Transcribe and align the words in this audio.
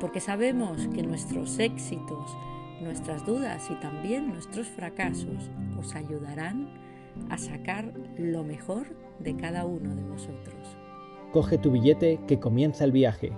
porque 0.00 0.20
sabemos 0.20 0.86
que 0.94 1.02
nuestros 1.02 1.58
éxitos, 1.58 2.36
nuestras 2.80 3.26
dudas 3.26 3.68
y 3.70 3.74
también 3.80 4.28
nuestros 4.28 4.68
fracasos 4.68 5.50
os 5.78 5.94
ayudarán 5.94 6.68
a 7.30 7.38
sacar 7.38 7.92
lo 8.16 8.44
mejor 8.44 8.86
de 9.18 9.36
cada 9.36 9.64
uno 9.64 9.94
de 9.94 10.02
vosotros. 10.02 10.76
Coge 11.32 11.58
tu 11.58 11.72
billete 11.72 12.20
que 12.28 12.38
comienza 12.38 12.84
el 12.84 12.92
viaje. 12.92 13.32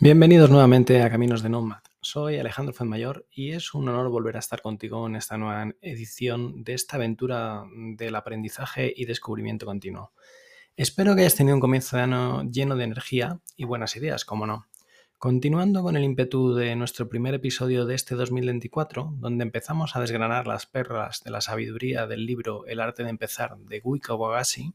Bienvenidos 0.00 0.48
nuevamente 0.48 1.02
a 1.02 1.10
Caminos 1.10 1.42
de 1.42 1.50
Nomad. 1.50 1.82
Soy 2.00 2.38
Alejandro 2.38 2.72
Fuenmayor 2.72 3.26
y 3.30 3.50
es 3.50 3.74
un 3.74 3.86
honor 3.86 4.08
volver 4.08 4.36
a 4.36 4.38
estar 4.38 4.62
contigo 4.62 5.06
en 5.06 5.16
esta 5.16 5.36
nueva 5.36 5.70
edición 5.82 6.64
de 6.64 6.72
esta 6.72 6.96
aventura 6.96 7.64
del 7.96 8.16
aprendizaje 8.16 8.90
y 8.96 9.04
descubrimiento 9.04 9.66
continuo. 9.66 10.12
Espero 10.80 11.14
que 11.14 11.20
hayas 11.20 11.34
tenido 11.34 11.54
un 11.54 11.60
comienzo 11.60 11.98
de 11.98 12.04
año 12.04 12.42
lleno 12.44 12.74
de 12.74 12.84
energía 12.84 13.38
y 13.54 13.66
buenas 13.66 13.96
ideas, 13.96 14.24
como 14.24 14.46
no. 14.46 14.66
Continuando 15.18 15.82
con 15.82 15.94
el 15.94 16.04
ímpetu 16.04 16.54
de 16.54 16.74
nuestro 16.74 17.06
primer 17.06 17.34
episodio 17.34 17.84
de 17.84 17.94
este 17.94 18.14
2024, 18.14 19.12
donde 19.18 19.44
empezamos 19.44 19.94
a 19.94 20.00
desgranar 20.00 20.46
las 20.46 20.64
perlas 20.64 21.22
de 21.22 21.32
la 21.32 21.42
sabiduría 21.42 22.06
del 22.06 22.24
libro 22.24 22.64
El 22.64 22.80
arte 22.80 23.04
de 23.04 23.10
empezar 23.10 23.58
de 23.58 23.80
Gui 23.80 24.00
Kawagashi, 24.00 24.72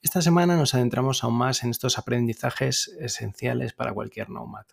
esta 0.00 0.22
semana 0.22 0.56
nos 0.56 0.74
adentramos 0.74 1.22
aún 1.22 1.34
más 1.34 1.62
en 1.64 1.68
estos 1.68 1.98
aprendizajes 1.98 2.88
esenciales 2.98 3.74
para 3.74 3.92
cualquier 3.92 4.30
nomad. 4.30 4.64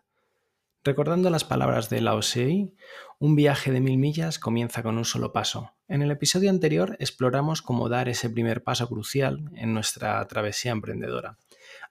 Recordando 0.81 1.29
las 1.29 1.43
palabras 1.43 1.89
de 1.89 1.99
Lao 1.99 2.21
Tse, 2.21 2.71
un 3.19 3.35
viaje 3.35 3.69
de 3.69 3.81
mil 3.81 3.97
millas 3.97 4.39
comienza 4.39 4.81
con 4.81 4.97
un 4.97 5.03
solo 5.03 5.33
paso. 5.33 5.73
En 5.89 6.01
el 6.01 6.09
episodio 6.09 6.49
anterior 6.49 6.95
exploramos 7.01 7.61
cómo 7.61 7.89
dar 7.89 8.07
ese 8.07 8.29
primer 8.29 8.63
paso 8.63 8.87
crucial 8.87 9.51
en 9.55 9.73
nuestra 9.73 10.25
travesía 10.27 10.71
emprendedora. 10.71 11.37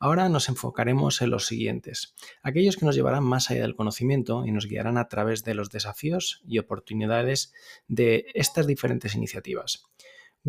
Ahora 0.00 0.30
nos 0.30 0.48
enfocaremos 0.48 1.20
en 1.20 1.28
los 1.28 1.46
siguientes, 1.46 2.14
aquellos 2.42 2.78
que 2.78 2.86
nos 2.86 2.94
llevarán 2.94 3.24
más 3.24 3.50
allá 3.50 3.60
del 3.60 3.76
conocimiento 3.76 4.46
y 4.46 4.52
nos 4.52 4.66
guiarán 4.66 4.96
a 4.96 5.08
través 5.08 5.44
de 5.44 5.52
los 5.52 5.68
desafíos 5.68 6.40
y 6.46 6.58
oportunidades 6.58 7.52
de 7.88 8.26
estas 8.32 8.66
diferentes 8.66 9.14
iniciativas. 9.14 9.84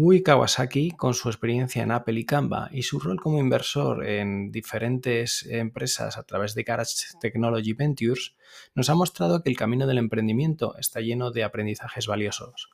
Wui 0.01 0.23
Kawasaki, 0.23 0.91
con 0.91 1.13
su 1.13 1.27
experiencia 1.27 1.83
en 1.83 1.91
Apple 1.91 2.17
y 2.17 2.25
Canva 2.25 2.69
y 2.71 2.83
su 2.83 3.01
rol 3.01 3.19
como 3.19 3.37
inversor 3.37 4.07
en 4.07 4.49
diferentes 4.49 5.45
empresas 5.45 6.17
a 6.17 6.23
través 6.23 6.55
de 6.55 6.63
Garage 6.63 7.17
Technology 7.19 7.73
Ventures, 7.73 8.33
nos 8.75 8.89
ha 8.89 8.95
mostrado 8.95 9.43
que 9.43 9.49
el 9.49 9.57
camino 9.57 9.87
del 9.87 9.97
emprendimiento 9.97 10.77
está 10.77 11.01
lleno 11.01 11.31
de 11.31 11.43
aprendizajes 11.43 12.07
valiosos. 12.07 12.69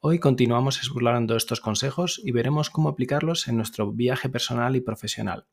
Hoy 0.00 0.18
continuamos 0.18 0.78
explorando 0.78 1.36
estos 1.36 1.60
consejos 1.60 2.20
y 2.24 2.32
veremos 2.32 2.70
cómo 2.70 2.88
aplicarlos 2.88 3.46
en 3.46 3.56
nuestro 3.56 3.92
viaje 3.92 4.28
personal 4.28 4.74
y 4.74 4.80
profesional. 4.80 5.46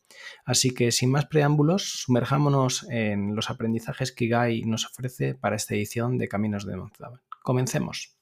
Así 0.43 0.73
que 0.73 0.91
sin 0.91 1.11
más 1.11 1.27
preámbulos, 1.27 2.01
sumerjámonos 2.01 2.87
en 2.89 3.35
los 3.35 3.51
aprendizajes 3.51 4.11
que 4.11 4.27
Guy 4.27 4.63
nos 4.63 4.87
ofrece 4.87 5.35
para 5.35 5.55
esta 5.55 5.75
edición 5.75 6.17
de 6.17 6.27
Caminos 6.27 6.65
de 6.65 6.77
Monzaba. 6.77 7.21
Comencemos. 7.43 8.17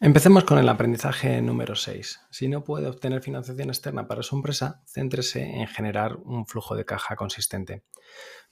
Empecemos 0.00 0.44
con 0.44 0.58
el 0.58 0.68
aprendizaje 0.68 1.42
número 1.42 1.74
6. 1.74 2.20
Si 2.30 2.46
no 2.46 2.62
puede 2.62 2.86
obtener 2.86 3.20
financiación 3.20 3.68
externa 3.68 4.06
para 4.06 4.22
su 4.22 4.36
empresa, 4.36 4.80
céntrese 4.86 5.42
en 5.42 5.66
generar 5.66 6.18
un 6.22 6.46
flujo 6.46 6.76
de 6.76 6.84
caja 6.84 7.16
consistente. 7.16 7.82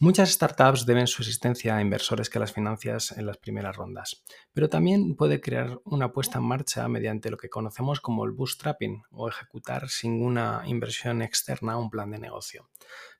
Muchas 0.01 0.33
startups 0.33 0.87
deben 0.87 1.07
su 1.07 1.23
existencia 1.23 1.77
a 1.77 1.81
inversores 1.81 2.31
que 2.31 2.41
las 2.41 2.53
financias 2.53 3.13
en 3.13 3.27
las 3.27 3.37
primeras 3.37 3.77
rondas, 3.77 4.25
pero 4.53 4.69
también 4.69 5.15
puede 5.15 5.41
crear 5.41 5.79
una 5.85 6.13
puesta 6.13 6.39
en 6.39 6.47
marcha 6.47 6.89
mediante 6.89 7.31
lo 7.31 7.37
que 7.37 7.49
conocemos 7.49 8.01
como 8.01 8.25
el 8.25 8.33
bootstrapping 8.33 9.05
o 9.13 9.29
ejecutar 9.29 9.89
sin 9.89 10.25
una 10.25 10.65
inversión 10.67 11.23
externa 11.23 11.79
un 11.79 11.91
plan 11.91 12.11
de 12.11 12.19
negocio. 12.19 12.69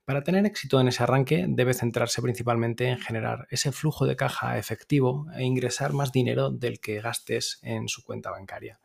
Para 0.07 0.23
tener 0.23 0.47
éxito 0.47 0.81
en 0.81 0.87
ese 0.87 1.03
arranque 1.03 1.47
debe 1.49 1.75
centrarse 1.75 2.23
principalmente 2.23 2.87
en 2.87 3.01
generar 3.01 3.49
ese 3.51 3.73
flujo 3.73 4.07
de 4.07 4.15
caja 4.15 4.57
efectivo 4.57 5.27
e 5.35 5.43
ingresar 5.43 5.95
más 5.95 6.13
dinero 6.13 6.51
del 6.51 6.79
que 6.79 7.01
gastes 7.01 7.59
en 7.63 7.89
su 7.89 8.05
cuenta 8.05 8.31
bancaria. 8.31 8.79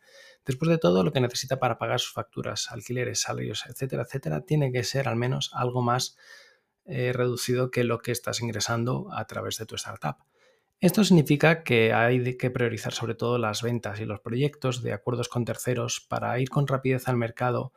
Después 0.44 0.68
de 0.68 0.78
todo, 0.78 1.04
lo 1.04 1.12
que 1.12 1.20
necesita 1.20 1.60
para 1.60 1.78
pagar 1.78 2.00
sus 2.00 2.12
facturas, 2.12 2.72
alquileres, 2.72 3.20
salarios, 3.20 3.64
etcétera, 3.68 4.02
etcétera, 4.02 4.40
tiene 4.40 4.72
que 4.72 4.82
ser 4.82 5.06
al 5.06 5.14
menos 5.14 5.52
algo 5.54 5.80
más 5.80 6.16
eh, 6.86 7.12
reducido 7.12 7.70
que 7.70 7.84
lo 7.84 8.00
que 8.00 8.10
estás 8.10 8.40
ingresando 8.40 9.06
a 9.12 9.24
través 9.28 9.58
de 9.58 9.66
tu 9.66 9.76
startup. 9.76 10.16
Esto 10.80 11.04
significa 11.04 11.62
que 11.62 11.92
hay 11.92 12.36
que 12.36 12.50
priorizar 12.50 12.92
sobre 12.92 13.14
todo 13.14 13.38
las 13.38 13.62
ventas 13.62 14.00
y 14.00 14.06
los 14.06 14.18
proyectos 14.18 14.82
de 14.82 14.92
acuerdos 14.92 15.28
con 15.28 15.44
terceros 15.44 16.00
para 16.00 16.36
ir 16.40 16.50
con 16.50 16.66
rapidez 16.66 17.06
al 17.06 17.16
mercado 17.16 17.72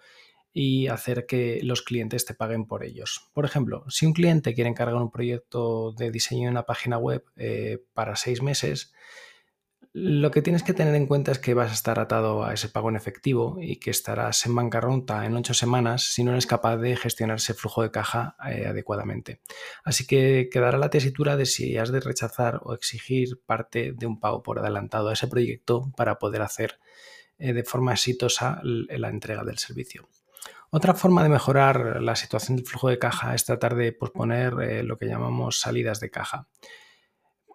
y 0.58 0.88
hacer 0.88 1.26
que 1.26 1.60
los 1.64 1.82
clientes 1.82 2.24
te 2.24 2.34
paguen 2.34 2.66
por 2.66 2.86
ellos. 2.86 3.30
Por 3.34 3.44
ejemplo, 3.44 3.84
si 3.90 4.06
un 4.06 4.14
cliente 4.14 4.54
quiere 4.54 4.70
encargar 4.70 4.96
un 4.96 5.12
proyecto 5.12 5.92
de 5.92 6.12
diseño 6.12 6.44
de 6.44 6.52
una 6.52 6.66
página 6.66 6.98
web 6.98 7.26
eh, 7.36 7.84
para 7.94 8.16
seis 8.16 8.42
meses, 8.42 8.94
lo 9.92 10.32
que 10.32 10.42
tienes 10.42 10.64
que 10.64 10.74
tener 10.74 10.96
en 10.96 11.08
cuenta 11.08 11.34
es 11.34 11.40
que 11.40 11.54
vas 11.54 11.72
a 11.72 11.74
estar 11.74 12.00
atado 12.00 12.46
a 12.46 12.54
ese 12.54 12.70
pago 12.70 12.88
en 12.88 12.96
efectivo 12.96 13.58
y 13.60 13.82
que 13.82 13.92
estarás 13.92 14.46
en 14.46 14.56
bancarrota 14.56 15.26
en 15.26 15.36
ocho 15.36 15.54
semanas 15.54 16.14
si 16.14 16.24
no 16.24 16.32
eres 16.32 16.48
capaz 16.48 16.78
de 16.78 16.96
gestionar 16.96 17.36
ese 17.36 17.54
flujo 17.54 17.82
de 17.84 17.92
caja 17.92 18.38
eh, 18.50 18.66
adecuadamente. 18.66 19.42
Así 19.84 20.08
que 20.08 20.48
quedará 20.50 20.78
la 20.78 20.90
tesitura 20.90 21.36
de 21.36 21.46
si 21.46 21.78
has 21.78 21.92
de 21.92 22.00
rechazar 22.00 22.62
o 22.64 22.74
exigir 22.74 23.42
parte 23.46 23.92
de 23.92 24.06
un 24.06 24.22
pago 24.22 24.42
por 24.42 24.60
adelantado 24.60 25.10
a 25.10 25.14
ese 25.14 25.28
proyecto 25.28 25.92
para 25.98 26.18
poder 26.18 26.44
hacer 26.44 26.80
eh, 27.38 27.52
de 27.52 27.66
forma 27.66 27.92
exitosa 27.92 28.62
la 28.64 29.10
entrega 29.10 29.44
del 29.44 29.58
servicio. 29.58 30.08
Otra 30.76 30.94
forma 30.94 31.24
de 31.24 31.30
mejorar 31.30 32.02
la 32.02 32.18
situación 32.18 32.58
del 32.58 32.66
flujo 32.66 32.90
de 32.90 33.00
caja 33.00 33.34
es 33.34 33.46
tratar 33.46 33.76
de 33.76 33.94
posponer 33.94 34.56
eh, 34.60 34.84
lo 34.84 34.98
que 34.98 35.06
llamamos 35.06 35.62
salidas 35.62 36.02
de 36.02 36.12
caja. 36.12 36.50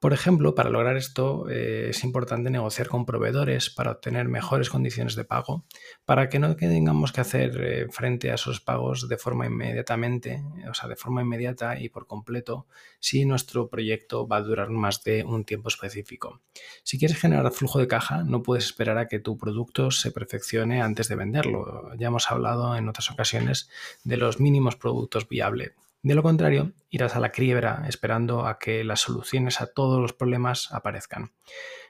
Por 0.00 0.14
ejemplo, 0.14 0.54
para 0.54 0.70
lograr 0.70 0.96
esto 0.96 1.46
eh, 1.50 1.90
es 1.90 2.04
importante 2.04 2.48
negociar 2.48 2.88
con 2.88 3.04
proveedores 3.04 3.68
para 3.68 3.90
obtener 3.90 4.28
mejores 4.28 4.70
condiciones 4.70 5.14
de 5.14 5.26
pago, 5.26 5.66
para 6.06 6.30
que 6.30 6.38
no 6.38 6.56
tengamos 6.56 7.12
que 7.12 7.20
hacer 7.20 7.62
eh, 7.62 7.86
frente 7.90 8.30
a 8.30 8.36
esos 8.36 8.62
pagos 8.62 9.10
de 9.10 9.18
forma 9.18 9.44
inmediatamente, 9.44 10.42
o 10.70 10.72
sea, 10.72 10.88
de 10.88 10.96
forma 10.96 11.20
inmediata 11.20 11.78
y 11.78 11.90
por 11.90 12.06
completo, 12.06 12.66
si 12.98 13.26
nuestro 13.26 13.68
proyecto 13.68 14.26
va 14.26 14.38
a 14.38 14.42
durar 14.42 14.70
más 14.70 15.04
de 15.04 15.22
un 15.22 15.44
tiempo 15.44 15.68
específico. 15.68 16.40
Si 16.82 16.98
quieres 16.98 17.18
generar 17.18 17.52
flujo 17.52 17.78
de 17.78 17.86
caja, 17.86 18.24
no 18.24 18.42
puedes 18.42 18.64
esperar 18.64 18.96
a 18.96 19.06
que 19.06 19.20
tu 19.20 19.36
producto 19.36 19.90
se 19.90 20.12
perfeccione 20.12 20.80
antes 20.80 21.08
de 21.08 21.16
venderlo. 21.16 21.94
Ya 21.98 22.06
hemos 22.06 22.30
hablado 22.30 22.74
en 22.74 22.88
otras 22.88 23.10
ocasiones 23.10 23.68
de 24.04 24.16
los 24.16 24.40
mínimos 24.40 24.76
productos 24.76 25.28
viables 25.28 25.72
de 26.02 26.14
lo 26.14 26.22
contrario, 26.22 26.72
irás 26.88 27.14
a 27.14 27.20
la 27.20 27.30
quiebra 27.30 27.84
esperando 27.86 28.46
a 28.46 28.58
que 28.58 28.84
las 28.84 29.00
soluciones 29.00 29.60
a 29.60 29.66
todos 29.66 30.00
los 30.00 30.14
problemas 30.14 30.72
aparezcan. 30.72 31.32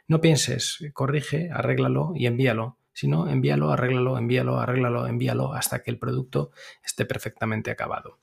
No 0.09 0.21
pienses, 0.21 0.79
corrige, 0.93 1.51
arréglalo 1.53 2.12
y 2.17 2.27
envíalo, 2.27 2.79
sino 2.93 3.29
envíalo, 3.29 3.71
arréglalo, 3.71 4.19
envíalo, 4.19 4.59
arréglalo, 4.59 5.07
envíalo 5.07 5.53
hasta 5.53 5.83
que 5.83 5.91
el 5.93 5.99
producto 5.99 6.51
esté 6.85 7.05
perfectamente 7.05 7.71
acabado. 7.71 8.19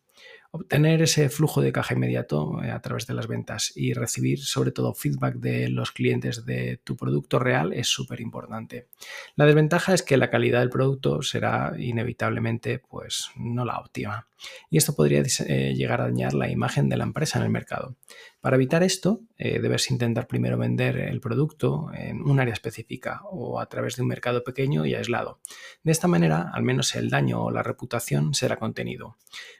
Obtener 0.51 1.01
ese 1.01 1.29
flujo 1.29 1.61
de 1.61 1.71
caja 1.71 1.93
inmediato 1.93 2.63
eh, 2.63 2.71
a 2.71 2.81
través 2.81 3.05
de 3.07 3.13
las 3.13 3.27
ventas 3.27 3.73
y 3.75 3.93
recibir 3.93 4.39
sobre 4.39 4.71
todo 4.71 4.93
feedback 4.93 5.35
de 5.35 5.69
los 5.69 5.91
clientes 5.91 6.45
de 6.45 6.79
tu 6.83 6.95
producto 6.95 7.39
real 7.39 7.73
es 7.73 7.87
súper 7.87 8.21
importante. 8.21 8.87
La 9.35 9.45
desventaja 9.45 9.93
es 9.93 10.03
que 10.03 10.17
la 10.17 10.29
calidad 10.29 10.59
del 10.59 10.69
producto 10.69 11.21
será 11.21 11.73
inevitablemente 11.77 12.79
pues 12.79 13.29
no 13.35 13.65
la 13.65 13.79
óptima 13.79 14.27
y 14.69 14.77
esto 14.77 14.95
podría 14.95 15.23
eh, 15.47 15.73
llegar 15.75 16.01
a 16.01 16.05
dañar 16.05 16.33
la 16.33 16.49
imagen 16.49 16.89
de 16.89 16.97
la 16.97 17.03
empresa 17.03 17.39
en 17.39 17.45
el 17.45 17.51
mercado. 17.51 17.95
Para 18.39 18.55
evitar 18.55 18.83
esto, 18.83 19.21
eh, 19.37 19.59
debes 19.59 19.89
intentar 19.91 20.27
primero 20.27 20.57
vender 20.57 20.97
el 20.97 21.19
producto 21.19 21.89
en 21.93 22.21
un 22.21 22.39
área 22.39 22.53
específica 22.53 23.21
o 23.25 23.59
a 23.59 23.67
través 23.67 23.95
de 23.95 24.03
un 24.03 24.07
mercado 24.07 24.43
pequeño 24.43 24.85
y 24.85 24.93
aislado. 24.93 25.39
De 25.83 25.91
esta 25.91 26.07
manera, 26.07 26.51
al 26.53 26.63
menos 26.63 26.95
el 26.95 27.09
daño 27.09 27.43
o 27.43 27.51
la 27.51 27.63
reputación 27.63 28.33
será 28.33 28.57
contenido. 28.57 29.17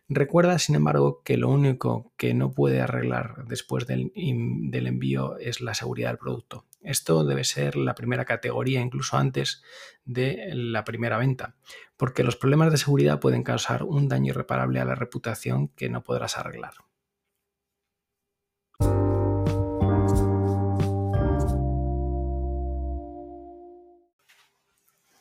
Recuerda, 0.10 0.58
sin 0.58 0.77
embargo, 0.78 1.22
que 1.24 1.38
lo 1.38 1.50
único 1.50 2.14
que 2.18 2.34
no 2.34 2.52
puede 2.52 2.82
arreglar 2.82 3.46
después 3.48 3.86
del, 3.86 4.12
del, 4.16 4.88
envío 4.88 5.38
es 5.38 5.62
la 5.62 5.74
seguridad 5.74 6.10
del 6.10 6.18
producto. 6.18 6.66
Esto 6.82 7.26
debe 7.26 7.44
ser 7.44 7.76
la 7.76 7.96
primera 7.96 8.26
categoría, 8.26 8.82
incluso 8.82 9.18
antes 9.18 9.62
de 10.06 10.50
la 10.54 10.84
primera 10.84 11.18
venta, 11.18 11.56
porque 11.98 12.24
los 12.24 12.36
problemas 12.36 12.72
de 12.72 12.78
seguridad 12.78 13.20
pueden 13.20 13.44
causar 13.44 13.84
un 13.84 14.08
daño 14.08 14.32
irreparable 14.32 14.80
a 14.80 14.86
la 14.86 14.96
reputación 14.96 15.68
que 15.70 15.90
no 15.90 16.04
podrás 16.04 16.38
arreglar. 16.38 16.74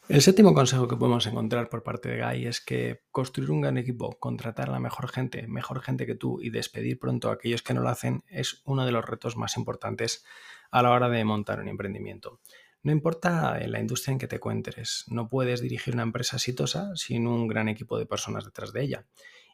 El 0.09 0.23
séptimo 0.23 0.55
consejo 0.55 0.87
que 0.87 0.95
podemos 0.95 1.27
encontrar 1.27 1.69
por 1.69 1.83
parte 1.83 2.09
de 2.09 2.23
Guy 2.23 2.47
es 2.47 2.61
que 2.61 3.03
construir 3.11 3.51
un 3.51 3.61
gran 3.61 3.77
equipo, 3.77 4.17
contratar 4.21 4.69
a 4.69 4.73
la 4.73 4.79
mejor 4.79 5.09
gente, 5.09 5.49
mejor 5.49 5.81
gente 5.83 6.07
que 6.07 6.15
tú 6.15 6.41
y 6.41 6.51
despedir 6.51 7.01
pronto 7.01 7.29
a 7.29 7.33
aquellos 7.33 7.63
que 7.63 7.75
no 7.75 7.81
lo 7.81 7.89
hacen 7.89 8.23
es 8.29 8.63
uno 8.67 8.87
de 8.87 8.93
los 8.93 9.05
retos 9.05 9.37
más 9.37 9.57
importantes 9.57 10.25
a 10.71 10.81
la 10.83 10.93
hora 10.93 11.09
de 11.09 11.25
montar 11.25 11.59
un 11.59 11.67
emprendimiento. 11.67 12.39
No 12.85 12.93
importa 12.93 13.59
en 13.61 13.73
la 13.73 13.81
industria 13.81 14.13
en 14.13 14.19
que 14.21 14.29
te 14.29 14.37
encuentres, 14.37 15.07
no 15.09 15.29
puedes 15.29 15.61
dirigir 15.61 15.95
una 15.95 16.05
empresa 16.05 16.37
exitosa 16.37 16.95
sin 16.95 17.27
un 17.27 17.49
gran 17.49 17.69
equipo 17.69 17.99
de 17.99 18.07
personas 18.07 18.45
detrás 18.45 18.73
de 18.73 18.83
ella. 18.83 19.07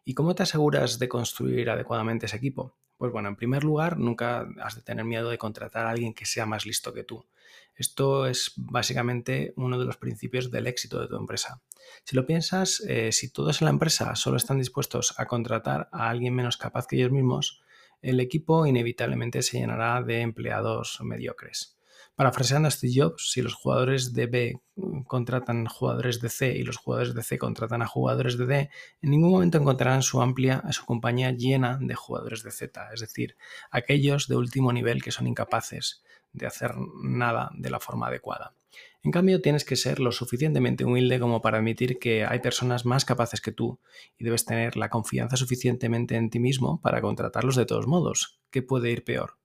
¿Y 0.04 0.12
cómo 0.12 0.34
te 0.34 0.42
aseguras 0.42 0.98
de 0.98 1.08
construir 1.08 1.70
adecuadamente 1.70 2.26
ese 2.26 2.36
equipo? 2.36 2.76
Pues 2.96 3.12
bueno, 3.12 3.28
en 3.28 3.36
primer 3.36 3.64
lugar, 3.64 3.98
nunca 3.98 4.46
has 4.62 4.76
de 4.76 4.82
tener 4.82 5.04
miedo 5.04 5.30
de 5.30 5.38
contratar 5.38 5.86
a 5.86 5.90
alguien 5.90 6.14
que 6.14 6.26
sea 6.26 6.46
más 6.46 6.66
listo 6.66 6.92
que 6.92 7.04
tú. 7.04 7.26
Esto 7.74 8.26
es 8.26 8.52
básicamente 8.56 9.54
uno 9.56 9.78
de 9.78 9.84
los 9.84 9.96
principios 9.96 10.50
del 10.50 10.66
éxito 10.66 11.00
de 11.00 11.08
tu 11.08 11.16
empresa. 11.16 11.62
Si 12.04 12.14
lo 12.14 12.26
piensas, 12.26 12.82
eh, 12.86 13.12
si 13.12 13.32
todos 13.32 13.60
en 13.60 13.66
la 13.66 13.70
empresa 13.70 14.14
solo 14.14 14.36
están 14.36 14.58
dispuestos 14.58 15.14
a 15.18 15.26
contratar 15.26 15.88
a 15.92 16.10
alguien 16.10 16.34
menos 16.34 16.56
capaz 16.56 16.86
que 16.86 16.96
ellos 16.96 17.12
mismos, 17.12 17.62
el 18.02 18.20
equipo 18.20 18.66
inevitablemente 18.66 19.42
se 19.42 19.58
llenará 19.58 20.02
de 20.02 20.20
empleados 20.20 20.98
mediocres. 21.02 21.78
Parafraseando 22.14 22.68
a 22.68 22.70
Steve 22.70 22.92
Jobs, 22.94 23.30
si 23.30 23.40
los 23.40 23.54
jugadores 23.54 24.12
de 24.12 24.26
B 24.26 24.60
contratan 25.06 25.66
jugadores 25.66 26.20
de 26.20 26.28
C 26.28 26.54
y 26.56 26.62
los 26.62 26.76
jugadores 26.76 27.14
de 27.14 27.22
C 27.22 27.38
contratan 27.38 27.80
a 27.80 27.86
jugadores 27.86 28.36
de 28.36 28.46
D, 28.46 28.70
en 29.00 29.10
ningún 29.10 29.30
momento 29.30 29.56
encontrarán 29.56 30.02
su 30.02 30.20
amplia, 30.20 30.62
su 30.72 30.84
compañía 30.84 31.30
llena 31.32 31.78
de 31.80 31.94
jugadores 31.94 32.42
de 32.42 32.50
Z, 32.50 32.90
es 32.92 33.00
decir, 33.00 33.36
aquellos 33.70 34.28
de 34.28 34.36
último 34.36 34.72
nivel 34.72 35.02
que 35.02 35.10
son 35.10 35.26
incapaces 35.26 36.02
de 36.32 36.46
hacer 36.46 36.74
nada 37.02 37.50
de 37.54 37.70
la 37.70 37.80
forma 37.80 38.08
adecuada. 38.08 38.54
En 39.02 39.10
cambio, 39.10 39.40
tienes 39.42 39.64
que 39.64 39.76
ser 39.76 39.98
lo 39.98 40.12
suficientemente 40.12 40.84
humilde 40.84 41.18
como 41.18 41.42
para 41.42 41.58
admitir 41.58 41.98
que 41.98 42.24
hay 42.24 42.40
personas 42.40 42.84
más 42.84 43.04
capaces 43.04 43.40
que 43.40 43.52
tú 43.52 43.80
y 44.18 44.24
debes 44.24 44.44
tener 44.44 44.76
la 44.76 44.90
confianza 44.90 45.36
suficientemente 45.36 46.16
en 46.16 46.30
ti 46.30 46.38
mismo 46.38 46.80
para 46.80 47.00
contratarlos 47.00 47.56
de 47.56 47.66
todos 47.66 47.86
modos. 47.86 48.40
¿Qué 48.50 48.62
puede 48.62 48.90
ir 48.90 49.02
peor? 49.04 49.41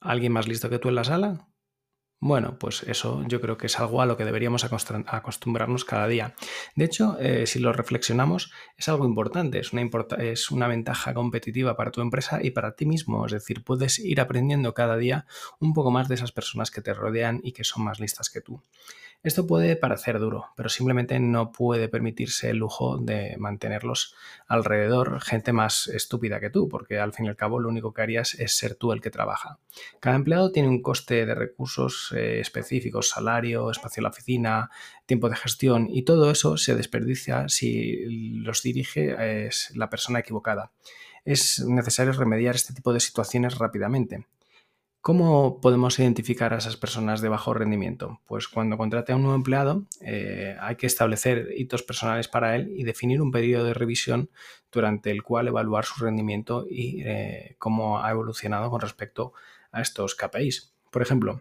¿Alguien 0.00 0.32
más 0.32 0.48
listo 0.48 0.70
que 0.70 0.78
tú 0.78 0.88
en 0.88 0.94
la 0.94 1.04
sala? 1.04 1.46
Bueno, 2.22 2.58
pues 2.58 2.82
eso 2.82 3.24
yo 3.28 3.40
creo 3.40 3.56
que 3.56 3.66
es 3.66 3.80
algo 3.80 4.02
a 4.02 4.06
lo 4.06 4.18
que 4.18 4.26
deberíamos 4.26 4.64
acostumbrarnos 4.64 5.86
cada 5.86 6.06
día. 6.06 6.34
De 6.76 6.84
hecho, 6.84 7.16
eh, 7.18 7.46
si 7.46 7.60
lo 7.60 7.72
reflexionamos, 7.72 8.52
es 8.76 8.90
algo 8.90 9.06
importante, 9.06 9.58
es 9.58 9.72
una, 9.72 9.88
es 10.18 10.50
una 10.50 10.68
ventaja 10.68 11.14
competitiva 11.14 11.76
para 11.76 11.90
tu 11.90 12.02
empresa 12.02 12.40
y 12.42 12.50
para 12.50 12.76
ti 12.76 12.84
mismo. 12.84 13.24
Es 13.24 13.32
decir, 13.32 13.64
puedes 13.64 13.98
ir 13.98 14.20
aprendiendo 14.20 14.74
cada 14.74 14.98
día 14.98 15.24
un 15.60 15.72
poco 15.72 15.90
más 15.90 16.08
de 16.08 16.16
esas 16.16 16.30
personas 16.30 16.70
que 16.70 16.82
te 16.82 16.92
rodean 16.92 17.40
y 17.42 17.52
que 17.52 17.64
son 17.64 17.84
más 17.84 18.00
listas 18.00 18.28
que 18.28 18.42
tú. 18.42 18.62
Esto 19.22 19.46
puede 19.46 19.76
parecer 19.76 20.18
duro, 20.18 20.46
pero 20.56 20.70
simplemente 20.70 21.20
no 21.20 21.52
puede 21.52 21.90
permitirse 21.90 22.48
el 22.48 22.56
lujo 22.56 22.96
de 22.96 23.36
mantenerlos 23.38 24.14
alrededor 24.46 25.20
gente 25.20 25.52
más 25.52 25.88
estúpida 25.88 26.40
que 26.40 26.48
tú, 26.48 26.70
porque 26.70 26.98
al 26.98 27.12
fin 27.12 27.26
y 27.26 27.28
al 27.28 27.36
cabo 27.36 27.60
lo 27.60 27.68
único 27.68 27.92
que 27.92 28.00
harías 28.00 28.32
es 28.32 28.56
ser 28.56 28.76
tú 28.76 28.92
el 28.92 29.02
que 29.02 29.10
trabaja. 29.10 29.58
Cada 30.00 30.16
empleado 30.16 30.52
tiene 30.52 30.70
un 30.70 30.80
coste 30.80 31.26
de 31.26 31.34
recursos 31.34 32.14
eh, 32.16 32.40
específicos, 32.40 33.10
salario, 33.10 33.70
espacio 33.70 34.00
en 34.00 34.04
la 34.04 34.08
oficina, 34.08 34.70
tiempo 35.04 35.28
de 35.28 35.36
gestión 35.36 35.88
y 35.90 36.04
todo 36.04 36.30
eso 36.30 36.56
se 36.56 36.74
desperdicia 36.74 37.46
si 37.50 38.32
los 38.36 38.62
dirige 38.62 39.46
es 39.46 39.70
la 39.76 39.90
persona 39.90 40.20
equivocada. 40.20 40.72
Es 41.26 41.62
necesario 41.66 42.14
remediar 42.14 42.54
este 42.54 42.72
tipo 42.72 42.94
de 42.94 43.00
situaciones 43.00 43.58
rápidamente. 43.58 44.24
¿Cómo 45.02 45.62
podemos 45.62 45.98
identificar 45.98 46.52
a 46.52 46.58
esas 46.58 46.76
personas 46.76 47.22
de 47.22 47.30
bajo 47.30 47.54
rendimiento? 47.54 48.20
Pues 48.26 48.48
cuando 48.48 48.76
contrate 48.76 49.12
a 49.12 49.16
un 49.16 49.22
nuevo 49.22 49.36
empleado 49.36 49.86
eh, 50.02 50.56
hay 50.60 50.76
que 50.76 50.86
establecer 50.86 51.54
hitos 51.56 51.82
personales 51.82 52.28
para 52.28 52.54
él 52.54 52.70
y 52.76 52.84
definir 52.84 53.22
un 53.22 53.32
periodo 53.32 53.64
de 53.64 53.72
revisión 53.72 54.28
durante 54.70 55.10
el 55.10 55.22
cual 55.22 55.48
evaluar 55.48 55.86
su 55.86 56.04
rendimiento 56.04 56.66
y 56.68 57.00
eh, 57.06 57.56
cómo 57.58 58.04
ha 58.04 58.10
evolucionado 58.10 58.68
con 58.68 58.82
respecto 58.82 59.32
a 59.72 59.80
estos 59.80 60.14
KPIs. 60.14 60.74
Por 60.90 61.00
ejemplo, 61.00 61.40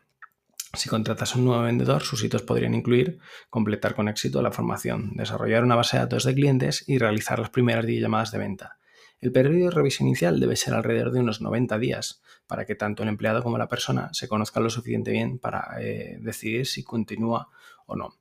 si 0.74 0.88
contratas 0.88 1.36
a 1.36 1.40
un 1.40 1.46
nuevo 1.46 1.64
vendedor, 1.64 2.02
sus 2.04 2.24
hitos 2.24 2.44
podrían 2.44 2.76
incluir 2.76 3.20
completar 3.50 3.94
con 3.94 4.08
éxito 4.08 4.42
la 4.42 4.54
formación, 4.54 5.12
desarrollar 5.16 5.66
una 5.66 5.76
base 5.76 5.98
de 5.98 6.04
datos 6.04 6.24
de 6.24 6.34
clientes 6.34 6.88
y 6.88 6.98
realizar 6.98 7.40
las 7.40 7.50
primeras 7.50 7.86
10 7.86 8.04
llamadas 8.04 8.32
de 8.32 8.38
venta. 8.38 8.79
El 9.22 9.32
periodo 9.32 9.66
de 9.66 9.76
revisión 9.76 10.08
inicial 10.08 10.40
debe 10.40 10.56
ser 10.56 10.74
alrededor 10.74 11.12
de 11.12 11.20
unos 11.20 11.42
90 11.42 11.78
días 11.78 12.22
para 12.48 12.66
que 12.66 12.76
tanto 12.76 13.04
el 13.04 13.10
empleado 13.10 13.44
como 13.44 13.58
la 13.58 13.68
persona 13.68 14.10
se 14.14 14.28
conozcan 14.28 14.64
lo 14.64 14.70
suficiente 14.70 15.12
bien 15.12 15.40
para 15.40 15.76
eh, 15.82 16.18
decidir 16.22 16.66
si 16.66 16.84
continúa 16.84 17.50
o 17.86 17.96
no. 17.96 18.16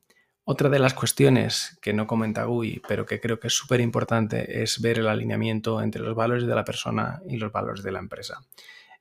Otra 0.44 0.70
de 0.70 0.78
las 0.78 0.94
cuestiones 0.94 1.78
que 1.82 1.92
no 1.92 2.06
comenta 2.06 2.44
GUI, 2.44 2.80
pero 2.88 3.04
que 3.04 3.20
creo 3.20 3.38
que 3.38 3.48
es 3.48 3.52
súper 3.52 3.80
importante, 3.80 4.62
es 4.62 4.80
ver 4.80 4.98
el 4.98 5.06
alineamiento 5.06 5.82
entre 5.82 6.02
los 6.02 6.16
valores 6.16 6.46
de 6.46 6.54
la 6.54 6.64
persona 6.64 7.20
y 7.28 7.36
los 7.36 7.52
valores 7.52 7.82
de 7.82 7.92
la 7.92 7.98
empresa. 7.98 8.40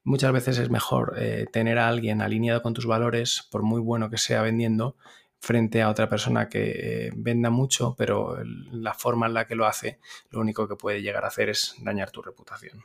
Muchas 0.03 0.31
veces 0.33 0.57
es 0.57 0.69
mejor 0.69 1.15
eh, 1.17 1.47
tener 1.51 1.79
a 1.79 1.88
alguien 1.88 2.21
alineado 2.21 2.61
con 2.61 2.73
tus 2.73 2.85
valores, 2.85 3.47
por 3.49 3.63
muy 3.63 3.81
bueno 3.81 4.09
que 4.09 4.17
sea 4.17 4.41
vendiendo, 4.41 4.97
frente 5.39 5.81
a 5.81 5.89
otra 5.89 6.10
persona 6.10 6.50
que 6.50 7.07
eh, 7.07 7.12
venda 7.16 7.50
mucho, 7.50 7.95
pero 7.98 8.38
la 8.72 8.94
forma 8.94 9.28
en 9.28 9.34
la 9.34 9.45
que 9.45 9.56
lo 9.56 9.66
hace, 9.66 10.00
lo 10.30 10.39
único 10.39 10.68
que 10.68 10.75
puede 10.75 11.01
llegar 11.01 11.24
a 11.24 11.28
hacer 11.28 11.50
es 11.50 11.75
dañar 11.80 12.12
tu 12.12 12.22
reputación. 12.22 12.84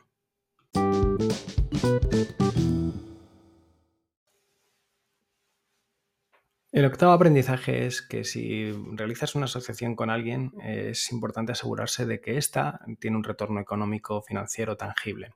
El 6.71 6.85
octavo 6.85 7.11
aprendizaje 7.11 7.85
es 7.85 8.01
que 8.01 8.23
si 8.23 8.71
realizas 8.93 9.35
una 9.35 9.45
asociación 9.45 9.95
con 9.95 10.09
alguien, 10.09 10.53
es 10.63 11.11
importante 11.11 11.51
asegurarse 11.51 12.07
de 12.07 12.19
que 12.19 12.37
ésta 12.37 12.79
tiene 12.99 13.17
un 13.17 13.23
retorno 13.23 13.59
económico 13.59 14.23
financiero 14.23 14.75
tangible 14.75 15.33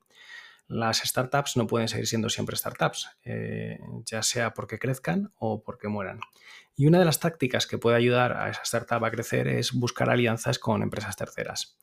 las 0.67 0.99
startups 0.99 1.57
no 1.57 1.67
pueden 1.67 1.87
seguir 1.87 2.07
siendo 2.07 2.29
siempre 2.29 2.57
startups, 2.57 3.09
eh, 3.23 3.79
ya 4.05 4.21
sea 4.21 4.53
porque 4.53 4.79
crezcan 4.79 5.31
o 5.37 5.63
porque 5.63 5.87
mueran. 5.87 6.19
Y 6.75 6.87
una 6.87 6.99
de 6.99 7.05
las 7.05 7.19
tácticas 7.19 7.67
que 7.67 7.77
puede 7.77 7.97
ayudar 7.97 8.33
a 8.33 8.49
esa 8.49 8.61
startup 8.63 9.03
a 9.03 9.11
crecer 9.11 9.47
es 9.47 9.73
buscar 9.73 10.09
alianzas 10.09 10.59
con 10.59 10.83
empresas 10.83 11.15
terceras. 11.15 11.77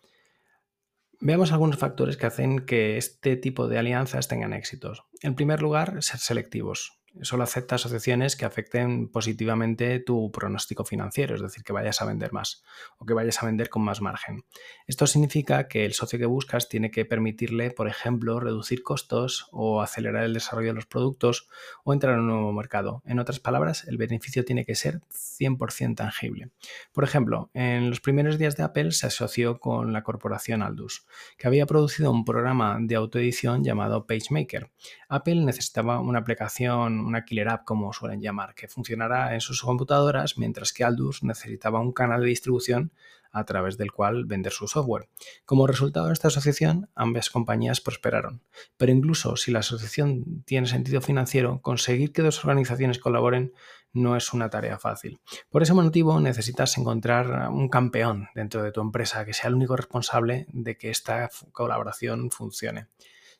Veamos 1.20 1.52
algunos 1.52 1.78
factores 1.78 2.16
que 2.16 2.26
hacen 2.26 2.66
que 2.66 2.98
este 2.98 3.36
tipo 3.36 3.66
de 3.68 3.78
alianzas 3.78 4.28
tengan 4.28 4.52
éxitos. 4.52 5.04
En 5.22 5.34
primer 5.34 5.62
lugar, 5.62 6.02
ser 6.02 6.18
selectivos 6.18 7.03
solo 7.22 7.44
acepta 7.44 7.76
asociaciones 7.76 8.36
que 8.36 8.44
afecten 8.44 9.08
positivamente 9.08 10.00
tu 10.00 10.30
pronóstico 10.30 10.84
financiero, 10.84 11.34
es 11.34 11.42
decir, 11.42 11.62
que 11.62 11.72
vayas 11.72 12.02
a 12.02 12.04
vender 12.04 12.32
más 12.32 12.62
o 12.98 13.06
que 13.06 13.14
vayas 13.14 13.42
a 13.42 13.46
vender 13.46 13.68
con 13.68 13.82
más 13.82 14.00
margen. 14.00 14.44
Esto 14.86 15.06
significa 15.06 15.68
que 15.68 15.84
el 15.84 15.94
socio 15.94 16.18
que 16.18 16.26
buscas 16.26 16.68
tiene 16.68 16.90
que 16.90 17.04
permitirle, 17.04 17.70
por 17.70 17.88
ejemplo, 17.88 18.40
reducir 18.40 18.82
costos 18.82 19.46
o 19.52 19.82
acelerar 19.82 20.24
el 20.24 20.34
desarrollo 20.34 20.68
de 20.68 20.74
los 20.74 20.86
productos 20.86 21.48
o 21.84 21.92
entrar 21.92 22.14
en 22.14 22.20
un 22.20 22.28
nuevo 22.28 22.52
mercado. 22.52 23.02
En 23.06 23.18
otras 23.18 23.40
palabras, 23.40 23.84
el 23.86 23.96
beneficio 23.96 24.44
tiene 24.44 24.64
que 24.64 24.74
ser 24.74 25.00
100% 25.10 25.96
tangible. 25.96 26.50
Por 26.92 27.04
ejemplo, 27.04 27.50
en 27.54 27.90
los 27.90 28.00
primeros 28.00 28.38
días 28.38 28.56
de 28.56 28.64
Apple 28.64 28.92
se 28.92 29.06
asoció 29.06 29.58
con 29.58 29.92
la 29.92 30.02
corporación 30.02 30.62
Aldus, 30.62 31.06
que 31.36 31.46
había 31.46 31.66
producido 31.66 32.10
un 32.10 32.24
programa 32.24 32.78
de 32.80 32.94
autoedición 32.96 33.64
llamado 33.64 34.06
PageMaker. 34.06 34.70
Apple 35.08 35.36
necesitaba 35.36 36.00
una 36.00 36.18
aplicación 36.20 37.03
una 37.04 37.24
killer 37.24 37.48
app 37.48 37.64
como 37.64 37.92
suelen 37.92 38.20
llamar, 38.20 38.54
que 38.54 38.68
funcionara 38.68 39.34
en 39.34 39.40
sus 39.40 39.62
computadoras, 39.62 40.38
mientras 40.38 40.72
que 40.72 40.84
Aldus 40.84 41.22
necesitaba 41.22 41.80
un 41.80 41.92
canal 41.92 42.22
de 42.22 42.28
distribución 42.28 42.92
a 43.34 43.44
través 43.44 43.76
del 43.76 43.92
cual 43.92 44.24
vender 44.24 44.52
su 44.52 44.68
software. 44.68 45.08
Como 45.44 45.66
resultado 45.66 46.06
de 46.06 46.12
esta 46.12 46.28
asociación, 46.28 46.88
ambas 46.94 47.30
compañías 47.30 47.80
prosperaron. 47.80 48.42
Pero 48.76 48.92
incluso 48.92 49.36
si 49.36 49.50
la 49.50 49.58
asociación 49.58 50.44
tiene 50.46 50.68
sentido 50.68 51.00
financiero, 51.00 51.60
conseguir 51.60 52.12
que 52.12 52.22
dos 52.22 52.42
organizaciones 52.44 53.00
colaboren 53.00 53.52
no 53.92 54.16
es 54.16 54.32
una 54.32 54.50
tarea 54.50 54.78
fácil. 54.78 55.20
Por 55.50 55.62
ese 55.62 55.74
motivo 55.74 56.20
necesitas 56.20 56.78
encontrar 56.78 57.48
un 57.50 57.68
campeón 57.68 58.28
dentro 58.34 58.62
de 58.62 58.72
tu 58.72 58.80
empresa 58.80 59.24
que 59.24 59.34
sea 59.34 59.48
el 59.48 59.54
único 59.54 59.76
responsable 59.76 60.46
de 60.52 60.76
que 60.76 60.90
esta 60.90 61.28
colaboración 61.52 62.30
funcione. 62.30 62.88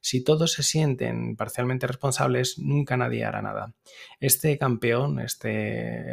Si 0.04 0.23
todos 0.23 0.52
se 0.52 0.62
sienten 0.62 1.34
parcialmente 1.34 1.87
responsables, 1.87 2.58
nunca 2.58 2.99
nadie 2.99 3.25
hará 3.25 3.40
nada. 3.40 3.73
Este 4.20 4.58
campeón, 4.58 5.18
esta 5.18 5.49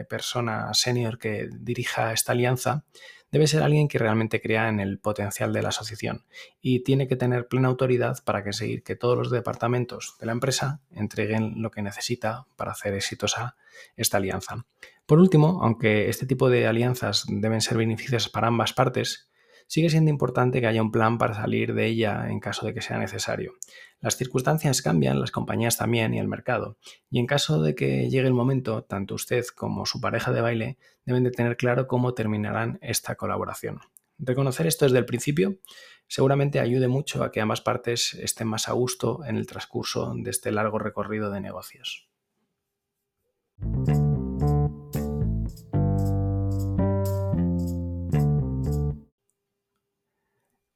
persona 0.10 0.74
senior 0.74 1.20
que 1.20 1.50
dirija 1.60 2.14
esta 2.14 2.32
alianza, 2.32 2.86
debe 3.34 3.48
ser 3.48 3.64
alguien 3.64 3.90
que 3.90 3.98
realmente 3.98 4.40
crea 4.40 4.70
en 4.70 4.80
el 4.80 4.98
potencial 4.98 5.52
de 5.52 5.62
la 5.62 5.70
asociación 5.70 6.24
y 6.62 6.86
tiene 6.86 7.10
que 7.10 7.18
tener 7.18 7.50
plena 7.50 7.68
autoridad 7.68 8.24
para 8.24 8.44
conseguir 8.44 8.82
que 8.82 8.96
todos 8.96 9.18
los 9.18 9.30
departamentos 9.30 10.16
de 10.22 10.26
la 10.26 10.32
empresa 10.32 10.80
entreguen 10.92 11.62
lo 11.62 11.70
que 11.70 11.82
necesita 11.82 12.48
para 12.56 12.72
hacer 12.72 12.94
exitosa 12.94 13.58
esta 13.98 14.16
alianza. 14.16 14.66
Por 15.06 15.20
último, 15.20 15.60
aunque 15.64 16.08
este 16.08 16.26
tipo 16.26 16.50
de 16.50 16.66
alianzas 16.66 17.26
deben 17.28 17.60
ser 17.60 17.78
beneficiosas 17.78 18.30
para 18.30 18.48
ambas 18.48 18.72
partes, 18.72 19.31
sigue 19.72 19.90
siendo 19.90 20.12
importante 20.12 20.60
que 20.60 20.68
haya 20.68 20.82
un 20.82 20.92
plan 20.92 21.18
para 21.18 21.34
salir 21.34 21.74
de 21.74 21.86
ella 21.86 22.28
en 22.30 22.42
caso 22.42 22.66
de 22.66 22.74
que 22.74 22.82
sea 22.82 22.98
necesario. 22.98 23.54
Las 24.02 24.18
circunstancias 24.18 24.82
cambian, 24.82 25.22
las 25.22 25.32
compañías 25.32 25.78
también 25.78 26.14
y 26.14 26.20
el 26.20 26.28
mercado. 26.28 26.78
Y 27.10 27.20
en 27.20 27.26
caso 27.26 27.62
de 27.62 27.74
que 27.74 28.10
llegue 28.10 28.28
el 28.28 28.34
momento, 28.34 28.84
tanto 28.84 29.16
usted 29.16 29.46
como 29.56 29.86
su 29.86 30.02
pareja 30.02 30.34
de 30.34 30.42
baile 30.42 30.78
deben 31.06 31.24
de 31.24 31.32
tener 31.32 31.56
claro 31.56 31.88
cómo 31.88 32.14
terminarán 32.14 32.80
esta 32.82 33.16
colaboración. 33.16 33.80
Reconocer 34.18 34.68
esto 34.68 34.84
desde 34.84 34.98
el 34.98 35.06
principio 35.06 35.60
seguramente 36.06 36.60
ayude 36.60 36.90
mucho 36.90 37.24
a 37.24 37.32
que 37.32 37.40
ambas 37.40 37.62
partes 37.62 38.14
estén 38.16 38.50
más 38.50 38.68
a 38.68 38.74
gusto 38.74 39.24
en 39.26 39.38
el 39.38 39.48
transcurso 39.48 40.14
de 40.18 40.32
este 40.32 40.52
largo 40.52 40.80
recorrido 40.80 41.32
de 41.32 41.40
negocios. 41.40 42.10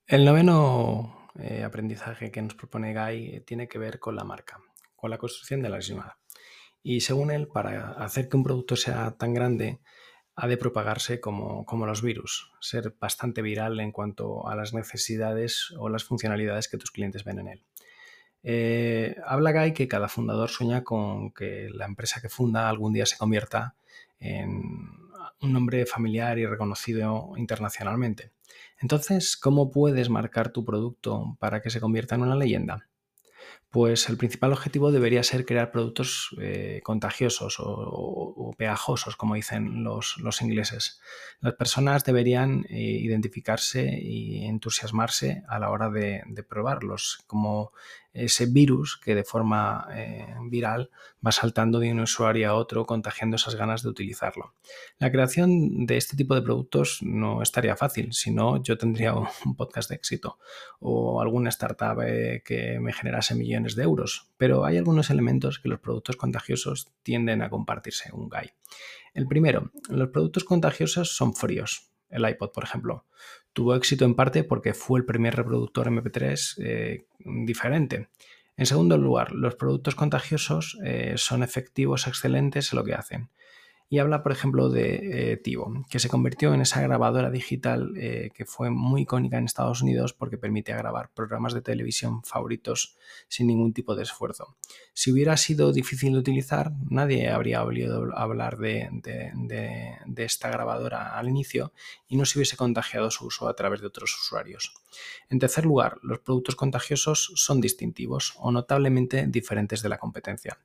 El 0.07 0.23
noveno 0.23 1.29
eh, 1.39 1.63
aprendizaje 1.63 2.29
que 2.29 2.39
nos 2.39 2.53
propone 2.53 2.93
Guy 2.93 3.41
tiene 3.41 3.67
que 3.67 3.79
ver 3.79 3.99
con 3.99 4.15
la 4.15 4.23
marca, 4.23 4.59
con 4.95 5.09
la 5.09 5.17
construcción 5.17 5.63
de 5.63 5.69
la 5.69 5.77
misma. 5.77 6.19
Y 6.83 7.01
según 7.01 7.31
él, 7.31 7.47
para 7.47 7.93
hacer 7.93 8.29
que 8.29 8.37
un 8.37 8.43
producto 8.43 8.75
sea 8.75 9.17
tan 9.17 9.33
grande, 9.33 9.79
ha 10.35 10.47
de 10.47 10.57
propagarse 10.57 11.19
como, 11.19 11.65
los 11.87 12.03
virus, 12.03 12.51
ser 12.61 12.93
bastante 12.99 13.41
viral 13.41 13.79
en 13.79 13.91
cuanto 13.91 14.47
a 14.47 14.55
las 14.55 14.75
necesidades 14.75 15.73
o 15.79 15.89
las 15.89 16.03
funcionalidades 16.03 16.67
que 16.67 16.77
tus 16.77 16.91
clientes 16.91 17.23
ven 17.23 17.39
en 17.39 17.47
él. 17.47 17.63
Eh, 18.43 19.15
habla 19.25 19.53
Guy 19.53 19.73
que 19.73 19.87
cada 19.87 20.07
fundador 20.07 20.49
sueña 20.49 20.83
con 20.83 21.31
que 21.31 21.69
la 21.73 21.85
empresa 21.85 22.21
que 22.21 22.29
funda 22.29 22.69
algún 22.69 22.93
día 22.93 23.07
se 23.07 23.17
convierta 23.17 23.75
en 24.19 25.04
un 25.41 25.53
nombre 25.53 25.85
familiar 25.85 26.37
y 26.37 26.45
reconocido 26.45 27.33
internacionalmente. 27.37 28.31
Entonces, 28.79 29.37
¿cómo 29.37 29.71
puedes 29.71 30.09
marcar 30.09 30.51
tu 30.51 30.65
producto 30.65 31.37
para 31.39 31.61
que 31.61 31.69
se 31.69 31.79
convierta 31.79 32.15
en 32.15 32.21
una 32.21 32.35
leyenda? 32.35 32.87
Pues 33.75 34.07
el 34.07 34.15
principal 34.15 34.53
objetivo 34.53 34.89
debería 34.89 35.21
ser 35.21 35.45
crear 35.45 35.69
productos 35.69 36.33
eh, 36.39 36.79
contagiosos 36.81 37.57
o, 37.59 38.53
pegajosos, 38.57 39.17
como 39.17 39.35
dicen 39.35 39.83
los, 39.83 40.15
ingleses. 40.41 41.01
Las 41.41 41.55
personas 41.55 42.05
deberían 42.05 42.65
eh, 42.69 42.79
identificarse 42.79 43.99
y 44.01 44.45
entusiasmarse 44.45 45.43
a 45.49 45.59
la 45.59 45.71
hora 45.71 45.89
de, 45.89 46.23
probarlos, 46.47 47.19
como 47.27 47.73
ese 48.13 48.45
virus 48.45 48.95
que 48.95 49.13
de 49.13 49.25
forma 49.25 49.89
eh, 49.91 50.25
viral 50.49 50.89
va 51.25 51.33
saltando 51.33 51.79
de 51.79 51.91
un 51.91 51.99
usuario 51.99 52.49
a 52.49 52.53
otro, 52.53 52.85
contagiando 52.85 53.35
esas 53.35 53.55
ganas 53.55 53.83
de 53.83 53.89
utilizarlo. 53.89 54.53
La 54.99 55.11
creación 55.11 55.85
de 55.85 55.97
este 55.97 56.15
tipo 56.15 56.33
de 56.33 56.41
productos 56.41 56.99
no 57.01 57.41
estaría 57.41 57.75
fácil, 57.75 58.13
si 58.13 58.31
no 58.31 58.63
yo 58.63 58.77
tendría 58.77 59.13
un 59.45 59.55
podcast 59.57 59.89
de 59.89 59.95
éxito 59.95 60.39
o 60.79 61.19
alguna 61.19 61.49
startup 61.49 61.97
que 62.45 62.77
me 62.79 62.93
generase 62.93 63.35
millones 63.35 63.64
de 63.73 63.81
euros, 63.81 64.29
pero 64.37 64.65
hay 64.65 64.77
algunos 64.77 65.09
elementos 65.09 65.57
que 65.57 65.69
los 65.69 65.79
productos 65.79 66.15
contagiosos 66.15 66.91
tienden 67.01 67.41
a 67.41 67.49
compartirse, 67.49 68.11
un 68.13 68.29
guy. 68.29 68.51
El 69.15 69.25
primero, 69.25 69.71
los 69.89 70.09
productos 70.09 70.43
contagiosos 70.43 71.15
son 71.15 71.33
fríos, 71.33 71.89
el 72.09 72.29
iPod, 72.29 72.51
por 72.51 72.63
ejemplo. 72.63 73.05
Tuvo 73.53 73.73
éxito 73.73 74.05
en 74.05 74.13
parte 74.13 74.43
porque 74.43 74.75
fue 74.75 74.99
el 74.99 75.05
primer 75.05 75.35
reproductor 75.35 75.87
MP3 75.87 76.55
eh, 76.59 77.07
diferente. 77.17 78.09
En 78.57 78.67
segundo 78.67 78.97
lugar, 78.97 79.31
los 79.31 79.55
productos 79.55 79.95
contagiosos 79.95 80.77
eh, 80.83 81.15
son 81.17 81.41
efectivos, 81.41 82.05
excelentes 82.05 82.71
en 82.71 82.77
lo 82.77 82.85
que 82.85 82.93
hacen 82.93 83.29
y 83.87 83.99
habla, 83.99 84.23
por 84.23 84.31
ejemplo, 84.31 84.69
de 84.69 85.33
eh, 85.33 85.37
Tivo, 85.37 85.85
que 85.89 85.99
se 85.99 86.09
convirtió 86.09 86.53
en 86.53 86.61
esa 86.61 86.81
grabadora 86.81 87.29
digital 87.29 87.93
eh, 87.97 88.31
que 88.33 88.45
fue 88.45 88.69
muy 88.71 89.01
icónica 89.01 89.37
en 89.37 89.45
Estados 89.45 89.81
Unidos 89.81 90.13
porque 90.13 90.37
permite 90.37 90.73
grabar 90.73 91.11
programas 91.13 91.53
de 91.53 91.61
televisión 91.61 92.23
favoritos 92.23 92.97
sin 93.27 93.47
ningún 93.47 93.73
tipo 93.73 93.95
de 93.95 94.03
esfuerzo. 94.03 94.55
Si 94.93 95.11
hubiera 95.11 95.37
sido 95.37 95.71
difícil 95.71 96.13
de 96.13 96.19
utilizar, 96.19 96.71
nadie 96.89 97.29
habría 97.29 97.63
oído 97.63 98.09
hablar 98.17 98.57
de, 98.57 98.89
de 100.05 100.23
esta 100.23 100.49
grabadora 100.49 101.17
al 101.17 101.29
inicio 101.29 101.71
y 102.07 102.17
no 102.17 102.25
se 102.25 102.39
hubiese 102.39 102.57
contagiado 102.57 103.11
su 103.11 103.27
uso 103.27 103.47
a 103.47 103.55
través 103.55 103.81
de 103.81 103.87
otros 103.87 104.15
usuarios. 104.19 104.73
En 105.29 105.39
tercer 105.39 105.65
lugar, 105.65 105.99
los 106.01 106.19
productos 106.19 106.55
contagiosos 106.55 107.31
son 107.35 107.61
distintivos 107.61 108.33
o 108.37 108.51
notablemente 108.51 109.27
diferentes 109.27 109.81
de 109.81 109.89
la 109.89 109.97
competencia. 109.97 110.59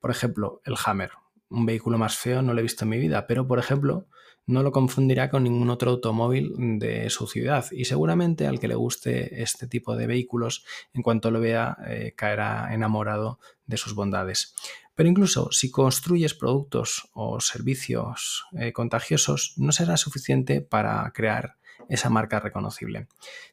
Por 0.00 0.10
ejemplo, 0.10 0.60
el 0.64 0.76
Hammer, 0.84 1.10
un 1.52 1.66
vehículo 1.66 1.98
más 1.98 2.16
feo 2.16 2.42
no 2.42 2.54
lo 2.54 2.60
he 2.60 2.62
visto 2.62 2.84
en 2.84 2.90
mi 2.90 2.98
vida, 2.98 3.26
pero 3.26 3.46
por 3.46 3.58
ejemplo, 3.58 4.06
no 4.46 4.62
lo 4.62 4.72
confundirá 4.72 5.30
con 5.30 5.44
ningún 5.44 5.70
otro 5.70 5.92
automóvil 5.92 6.52
de 6.78 7.08
su 7.10 7.26
ciudad 7.26 7.66
y 7.70 7.84
seguramente 7.84 8.46
al 8.46 8.58
que 8.58 8.68
le 8.68 8.74
guste 8.74 9.42
este 9.42 9.66
tipo 9.68 9.96
de 9.96 10.06
vehículos, 10.06 10.64
en 10.92 11.02
cuanto 11.02 11.30
lo 11.30 11.40
vea, 11.40 11.76
eh, 11.86 12.14
caerá 12.16 12.74
enamorado 12.74 13.38
de 13.66 13.76
sus 13.76 13.94
bondades. 13.94 14.54
Pero 14.94 15.08
incluso 15.08 15.52
si 15.52 15.70
construyes 15.70 16.34
productos 16.34 17.08
o 17.14 17.40
servicios 17.40 18.44
eh, 18.58 18.72
contagiosos, 18.72 19.54
no 19.56 19.72
será 19.72 19.96
suficiente 19.96 20.60
para 20.60 21.10
crear 21.14 21.56
esa 21.88 22.10
marca 22.10 22.40
reconocible. 22.40 23.06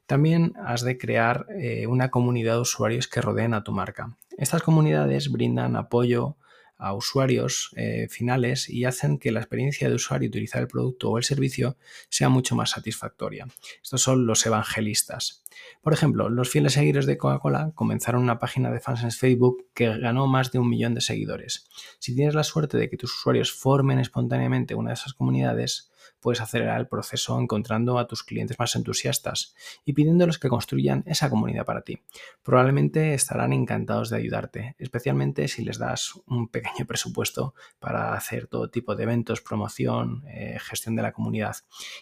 También 0.06 0.54
has 0.66 0.82
de 0.82 0.98
crear 0.98 1.46
eh, 1.58 1.88
una 1.88 2.10
comunidad 2.10 2.56
de 2.56 2.62
usuarios 2.62 3.08
que 3.08 3.22
rodeen 3.22 3.54
a 3.54 3.64
tu 3.64 3.72
marca. 3.72 4.18
Estas 4.38 4.64
comunidades 4.64 5.32
brindan 5.32 5.76
apoyo, 5.76 6.38
a 6.80 6.94
usuarios 6.94 7.72
eh, 7.76 8.08
finales 8.10 8.70
y 8.70 8.86
hacen 8.86 9.20
que 9.20 9.32
la 9.32 9.42
experiencia 9.42 9.90
de 9.90 9.96
usuario 9.96 10.30
utilizar 10.30 10.62
el 10.62 10.68
producto 10.68 11.12
o 11.12 11.18
el 11.18 11.24
servicio 11.24 11.78
sea 12.10 12.30
mucho 12.30 12.56
más 12.56 12.72
satisfactoria. 12.72 13.48
Estos 13.84 14.02
son 14.02 14.26
los 14.26 14.46
evangelistas. 14.46 15.44
Por 15.82 15.94
ejemplo, 15.94 16.30
los 16.30 16.50
fieles 16.50 16.74
seguidores 16.74 17.06
de 17.06 17.18
Coca-Cola 17.18 17.74
comenzaron 17.76 18.24
una 18.24 18.40
página 18.40 18.72
de 18.72 18.80
fans 18.80 19.04
en 19.04 19.12
Facebook 19.12 19.68
que 19.74 19.98
ganó 19.98 20.26
más 20.28 20.52
de 20.52 20.60
un 20.60 20.70
millón 20.70 20.94
de 20.94 21.02
seguidores. 21.02 21.68
Si 22.00 22.16
tienes 22.16 22.34
la 22.34 22.44
suerte 22.44 22.78
de 22.78 22.90
que 22.90 22.98
tus 22.98 23.14
usuarios 23.14 23.52
formen 23.52 24.00
espontáneamente 24.00 24.76
una 24.76 24.92
de 24.92 24.96
esas 24.96 25.14
comunidades, 25.14 25.89
puedes 26.20 26.42
acelerar 26.42 26.80
el 26.80 26.88
proceso 26.88 27.40
encontrando 27.40 28.00
a 28.00 28.08
tus 28.08 28.24
clientes 28.24 28.58
más 28.60 28.76
entusiastas 28.76 29.56
y 29.86 29.94
pidiéndoles 29.94 30.38
que 30.38 30.50
construyan 30.50 31.04
esa 31.06 31.30
comunidad 31.30 31.66
para 31.66 31.82
ti. 31.82 32.00
Probablemente 32.44 33.14
estarán 33.14 33.54
encantados 33.54 34.10
de 34.10 34.18
ayudarte, 34.18 34.76
especialmente 34.80 35.48
si 35.48 35.64
les 35.64 35.78
das 35.78 36.14
un 36.28 36.50
pequeño 36.50 36.86
presupuesto 36.86 37.54
para 37.80 38.14
hacer 38.14 38.48
todo 38.48 38.70
tipo 38.70 38.96
de 38.96 39.04
eventos, 39.04 39.42
promoción, 39.42 40.24
eh, 40.28 40.58
gestión 40.60 40.96
de 40.96 41.04
la 41.04 41.12
comunidad. 41.12 41.56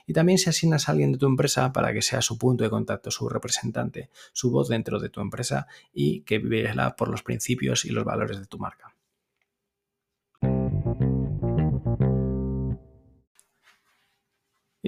Y 0.05 0.13
también 0.13 0.37
si 0.37 0.49
asignas 0.49 0.87
a 0.87 0.91
alguien 0.91 1.11
de 1.11 1.17
tu 1.17 1.27
empresa 1.27 1.71
para 1.73 1.93
que 1.93 2.01
sea 2.01 2.21
su 2.21 2.37
punto 2.37 2.63
de 2.63 2.69
contacto, 2.69 3.11
su 3.11 3.29
representante, 3.29 4.09
su 4.33 4.51
voz 4.51 4.69
dentro 4.69 4.99
de 4.99 5.09
tu 5.09 5.21
empresa 5.21 5.67
y 5.93 6.21
que 6.21 6.39
vela 6.39 6.95
por 6.95 7.09
los 7.09 7.23
principios 7.23 7.85
y 7.85 7.89
los 7.89 8.03
valores 8.03 8.39
de 8.39 8.45
tu 8.45 8.57
marca. 8.57 8.96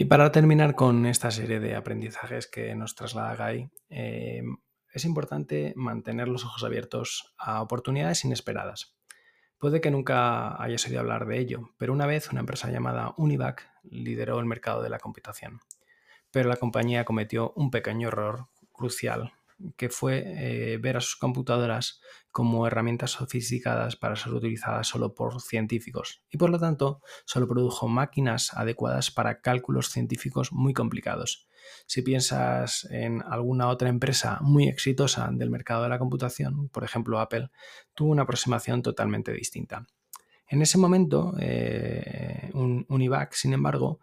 Y 0.02 0.06
para 0.06 0.32
terminar 0.32 0.76
con 0.76 1.06
esta 1.06 1.30
serie 1.30 1.60
de 1.60 1.76
aprendizajes 1.76 2.48
que 2.48 2.74
nos 2.74 2.96
traslada 2.96 3.36
Guy, 3.36 3.70
eh, 3.90 4.42
es 4.94 5.04
importante 5.04 5.74
mantener 5.76 6.30
los 6.30 6.46
ojos 6.46 6.64
abiertos 6.64 7.36
a 7.38 7.62
oportunidades 7.62 8.24
inesperadas. 8.24 8.96
Puede 9.58 9.82
que 9.82 9.92
nunca 9.92 10.56
hayas 10.64 10.88
oído 10.88 11.02
hablar 11.02 11.26
de 11.26 11.40
ello, 11.40 11.72
pero 11.78 11.92
una 11.92 12.06
vez 12.06 12.32
una 12.32 12.40
empresa 12.40 12.72
llamada 12.72 13.14
Univac 13.18 13.70
lideró 13.84 14.40
el 14.40 14.46
mercado 14.46 14.82
de 14.82 14.90
la 14.90 15.00
computación. 15.00 15.60
Pero 16.32 16.48
la 16.48 16.56
compañía 16.56 17.04
cometió 17.04 17.52
un 17.58 17.70
pequeño 17.70 18.08
error 18.08 18.48
crucial 18.72 19.34
que 19.76 19.90
fue 19.90 20.24
eh, 20.26 20.78
ver 20.78 20.98
a 20.98 21.02
sus 21.02 21.16
computadoras 21.16 22.02
como 22.32 22.68
herramientas 22.68 23.12
sofisticadas 23.12 23.96
para 23.96 24.16
ser 24.16 24.34
utilizadas 24.34 24.88
solo 24.88 25.16
por 25.16 25.42
científicos 25.42 26.22
y 26.30 26.38
por 26.38 26.50
lo 26.50 26.60
tanto 26.60 27.02
solo 27.26 27.48
produjo 27.48 27.88
máquinas 27.88 28.54
adecuadas 28.54 29.12
para 29.12 29.42
cálculos 29.42 29.90
científicos 29.90 30.52
muy 30.52 30.74
complicados. 30.74 31.48
Si 31.86 32.02
piensas 32.02 32.88
en 32.92 33.22
alguna 33.24 33.68
otra 33.68 33.90
empresa 33.90 34.40
muy 34.42 34.68
exitosa 34.68 35.30
del 35.32 35.50
mercado 35.50 35.84
de 35.84 35.90
la 35.90 36.00
computación, 36.00 36.70
por 36.70 36.84
ejemplo 36.84 37.20
Apple, 37.20 37.50
tuvo 37.94 38.12
una 38.12 38.24
aproximación 38.24 38.82
totalmente 38.82 39.34
distinta. 39.34 39.86
En 40.48 40.62
ese 40.62 40.78
momento, 40.78 41.36
eh, 41.40 42.50
un 42.54 42.86
Univac, 42.90 43.34
sin 43.34 43.54
embargo, 43.54 44.00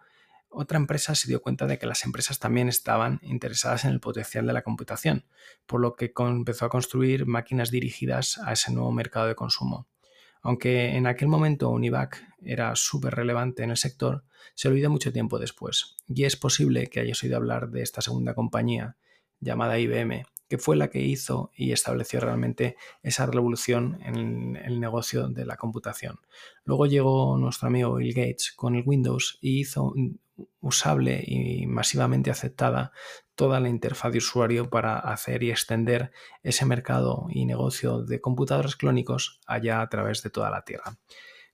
otra 0.58 0.78
empresa 0.78 1.14
se 1.14 1.28
dio 1.28 1.42
cuenta 1.42 1.66
de 1.66 1.78
que 1.78 1.86
las 1.86 2.06
empresas 2.06 2.38
también 2.38 2.68
estaban 2.68 3.20
interesadas 3.22 3.84
en 3.84 3.90
el 3.90 4.00
potencial 4.00 4.46
de 4.46 4.54
la 4.54 4.62
computación, 4.62 5.26
por 5.66 5.82
lo 5.82 5.96
que 5.96 6.14
empezó 6.16 6.64
a 6.64 6.70
construir 6.70 7.26
máquinas 7.26 7.70
dirigidas 7.70 8.38
a 8.38 8.54
ese 8.54 8.72
nuevo 8.72 8.90
mercado 8.90 9.26
de 9.26 9.34
consumo. 9.34 9.86
Aunque 10.40 10.96
en 10.96 11.06
aquel 11.06 11.28
momento 11.28 11.68
Univac 11.68 12.24
era 12.40 12.74
súper 12.74 13.14
relevante 13.14 13.64
en 13.64 13.70
el 13.70 13.76
sector, 13.76 14.24
se 14.54 14.68
olvidó 14.68 14.88
mucho 14.88 15.12
tiempo 15.12 15.38
después. 15.38 15.96
Y 16.08 16.24
es 16.24 16.36
posible 16.36 16.86
que 16.86 17.00
hayas 17.00 17.22
oído 17.22 17.36
hablar 17.36 17.68
de 17.68 17.82
esta 17.82 18.00
segunda 18.00 18.34
compañía 18.34 18.96
llamada 19.40 19.78
IBM, 19.78 20.24
que 20.48 20.56
fue 20.56 20.76
la 20.76 20.88
que 20.88 21.02
hizo 21.02 21.50
y 21.54 21.72
estableció 21.72 22.20
realmente 22.20 22.76
esa 23.02 23.26
revolución 23.26 23.98
en 24.02 24.56
el 24.56 24.80
negocio 24.80 25.28
de 25.28 25.44
la 25.44 25.58
computación. 25.58 26.18
Luego 26.64 26.86
llegó 26.86 27.36
nuestro 27.36 27.68
amigo 27.68 27.96
Bill 27.96 28.14
Gates 28.14 28.52
con 28.56 28.74
el 28.74 28.84
Windows 28.86 29.36
y 29.42 29.60
hizo 29.60 29.92
usable 30.60 31.22
y 31.26 31.66
masivamente 31.66 32.30
aceptada 32.30 32.92
toda 33.34 33.60
la 33.60 33.68
interfaz 33.68 34.12
de 34.12 34.18
usuario 34.18 34.70
para 34.70 34.98
hacer 34.98 35.42
y 35.42 35.50
extender 35.50 36.10
ese 36.42 36.64
mercado 36.64 37.26
y 37.30 37.44
negocio 37.44 38.02
de 38.02 38.20
computadores 38.20 38.76
clónicos 38.76 39.40
allá 39.46 39.80
a 39.80 39.88
través 39.88 40.22
de 40.22 40.30
toda 40.30 40.50
la 40.50 40.62
Tierra. 40.62 40.96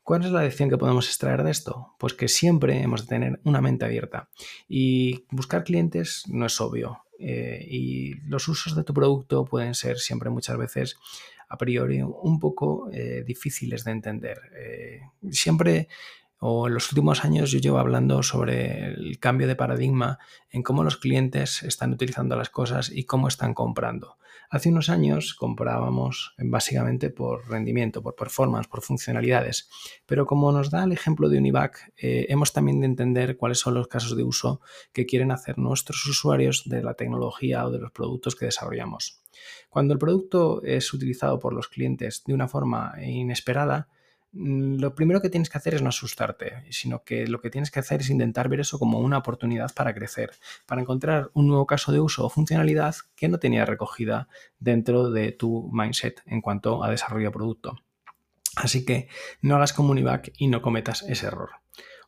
¿Cuál 0.03 0.25
es 0.25 0.31
la 0.31 0.43
lección 0.43 0.69
que 0.69 0.79
podemos 0.79 1.07
extraer 1.07 1.45
de 1.45 1.53
esto? 1.53 1.95
Pues 1.99 2.15
que 2.15 2.27
siempre 2.27 2.83
hemos 2.83 3.03
de 3.03 3.09
tener 3.09 3.41
una 3.45 3.61
mente 3.61 3.85
abierta 3.85 4.29
y 4.69 5.27
buscar 5.31 5.63
clientes 5.63 6.25
no 6.29 6.47
es 6.47 6.61
obvio. 6.61 7.05
Eh, 7.19 7.65
y 7.69 8.15
los 8.27 8.49
usos 8.49 8.75
de 8.75 8.83
tu 8.83 8.93
producto 8.93 9.45
pueden 9.45 9.77
ser 9.77 9.99
siempre 9.99 10.29
muchas 10.29 10.59
veces 10.59 10.97
a 11.49 11.57
priori 11.57 12.03
un 12.03 12.41
poco 12.41 12.91
eh, 12.93 13.23
difíciles 13.25 13.85
de 13.85 13.93
entender. 13.93 14.41
Eh, 14.57 15.03
siempre 15.31 15.87
o 16.45 16.67
en 16.67 16.75
los 16.75 16.91
últimos 16.91 17.25
años 17.25 17.53
yo 17.53 17.61
llevo 17.61 17.79
hablando 17.79 18.21
sobre 18.25 18.87
el 18.87 19.21
cambio 19.21 19.47
de 19.47 19.55
paradigma 19.55 20.19
en 20.51 20.65
cómo 20.65 20.83
los 20.83 20.97
clientes 20.97 21.63
están 21.63 21.93
utilizando 21.93 22.35
las 22.35 22.51
cosas 22.51 22.91
y 22.93 23.05
cómo 23.05 23.29
están 23.29 23.55
comprando. 23.55 24.19
Hace 24.51 24.71
unos 24.71 24.91
años 24.91 25.35
comprábamos 25.35 26.35
básicamente 26.39 27.11
por 27.11 27.49
rendimiento, 27.49 28.03
por 28.03 28.17
performance, 28.17 28.67
por 28.67 28.83
funcionalidades, 28.83 29.71
pero 30.05 30.27
como 30.27 30.51
nos 30.51 30.73
da 30.73 30.83
el 30.83 30.91
ejemplo 30.91 31.29
de 31.29 31.39
Univac, 31.39 31.93
eh, 31.97 32.27
hemos 32.29 32.53
también 32.53 32.81
de 32.81 32.87
entender 32.87 33.37
cuáles 33.37 33.61
son 33.61 33.75
los 33.75 33.87
casos 33.87 34.17
de 34.17 34.25
uso 34.25 34.61
que 34.93 35.07
quieren 35.07 35.31
hacer 35.31 35.59
nuestros 35.59 36.05
usuarios 36.07 36.65
de 36.67 36.83
la 36.83 36.95
tecnología 36.95 37.65
o 37.65 37.71
de 37.71 37.79
los 37.79 37.93
productos 37.93 38.35
que 38.35 38.47
desarrollamos. 38.47 39.23
Cuando 39.71 39.93
el 39.93 40.01
producto 40.01 40.61
es 40.65 40.93
utilizado 40.93 41.39
por 41.39 41.55
los 41.55 41.69
clientes 41.69 42.25
de 42.27 42.35
una 42.35 42.49
forma 42.49 42.95
inesperada, 43.01 43.89
lo 44.33 44.95
primero 44.95 45.21
que 45.21 45.29
tienes 45.29 45.51
que 45.51 45.59
hacer 45.59 45.75
es 45.75 45.83
no 45.83 45.91
asustarte, 45.91 46.65
sino 46.71 47.05
que 47.05 47.27
lo 47.27 47.41
que 47.41 47.51
tienes 47.51 47.71
que 47.71 47.81
hacer 47.81 48.01
es 48.01 48.11
intentar 48.11 48.49
ver 48.49 48.61
eso 48.61 48.79
como 48.79 48.99
una 48.99 49.19
oportunidad 49.19 49.73
para 49.75 49.95
crecer, 49.95 50.31
para 50.67 50.81
encontrar 50.81 51.31
un 51.35 51.49
nuevo 51.49 51.67
caso 51.67 51.93
de 51.93 52.01
uso 52.01 52.25
o 52.25 52.31
funcionalidad 52.31 52.97
que 53.15 53.29
no 53.29 53.39
tenías 53.39 53.69
recogida 53.69 54.29
dentro 54.59 55.11
de 55.11 55.33
tu 55.33 55.71
mindset 55.73 56.23
en 56.27 56.41
cuanto 56.41 56.83
a 56.83 56.91
desarrollo 56.91 57.27
de 57.27 57.33
producto. 57.33 57.77
Así 58.57 58.85
que 58.85 59.09
no 59.41 59.57
hagas 59.57 59.73
como 59.73 59.91
Univac 59.91 60.33
y 60.37 60.49
no 60.49 60.63
cometas 60.63 61.03
ese 61.03 61.27
error. 61.27 61.51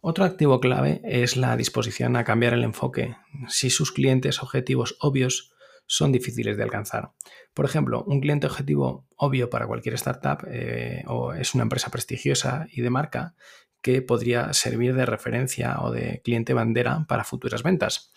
Otro 0.01 0.25
activo 0.25 0.61
clave 0.61 1.01
es 1.05 1.37
la 1.37 1.57
disposición 1.57 2.17
a 2.17 2.25
cambiar 2.25 2.53
el 2.53 2.65
enfoque. 2.65 3.17
Si 3.49 3.71
sus 3.71 3.91
clientes 3.91 4.43
objetivos 4.43 4.97
obvios 5.01 5.54
son 5.87 6.13
difíciles 6.13 6.57
de 6.57 6.63
alcanzar. 6.63 7.13
Por 7.53 7.65
ejemplo, 7.65 8.05
un 8.07 8.21
cliente 8.21 8.47
objetivo 8.47 9.07
obvio 9.17 9.51
para 9.51 9.67
cualquier 9.67 9.95
startup 9.95 10.47
eh, 10.51 11.05
o 11.07 11.33
es 11.33 11.55
una 11.55 11.63
empresa 11.63 11.91
prestigiosa 11.91 12.67
y 12.71 12.83
de 12.83 12.91
marca 12.91 13.35
que 13.83 14.01
podría 14.01 14.53
servir 14.55 14.95
de 14.95 15.05
referencia 15.05 15.77
o 15.81 15.91
de 15.91 16.23
cliente 16.25 16.55
bandera 16.55 17.05
para 17.07 17.23
futuras 17.23 17.63
ventas. 17.63 18.13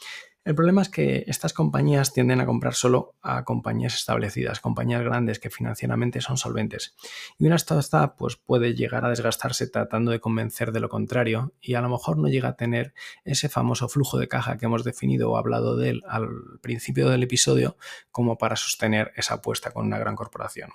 El 0.48 0.56
problema 0.56 0.82
es 0.82 0.88
que 0.88 1.26
estas 1.28 1.52
compañías 1.52 2.14
tienden 2.14 2.40
a 2.40 2.46
comprar 2.46 2.74
solo 2.74 3.16
a 3.22 3.44
compañías 3.44 3.96
establecidas, 3.96 4.62
compañías 4.62 5.04
grandes 5.04 5.40
que 5.40 5.50
financieramente 5.50 6.22
son 6.22 6.38
solventes. 6.38 6.96
Y 7.38 7.48
una 7.48 7.58
startup 7.58 8.16
pues, 8.18 8.38
puede 8.38 8.74
llegar 8.74 9.04
a 9.04 9.10
desgastarse 9.10 9.68
tratando 9.68 10.10
de 10.10 10.22
convencer 10.22 10.72
de 10.72 10.80
lo 10.80 10.88
contrario 10.88 11.52
y 11.60 11.74
a 11.74 11.82
lo 11.82 11.90
mejor 11.90 12.18
no 12.18 12.30
llega 12.30 12.48
a 12.48 12.56
tener 12.56 12.94
ese 13.26 13.50
famoso 13.50 13.90
flujo 13.90 14.18
de 14.18 14.30
caja 14.30 14.58
que 14.58 14.68
hemos 14.68 14.86
definido 14.86 15.32
o 15.32 15.36
hablado 15.36 15.76
de 15.76 15.90
él 15.90 16.04
al 16.08 16.30
principio 16.62 17.10
del 17.10 17.24
episodio 17.24 17.76
como 18.10 18.38
para 18.38 18.56
sostener 18.56 19.12
esa 19.18 19.34
apuesta 19.34 19.72
con 19.72 19.86
una 19.86 20.00
gran 20.00 20.16
corporación. 20.16 20.70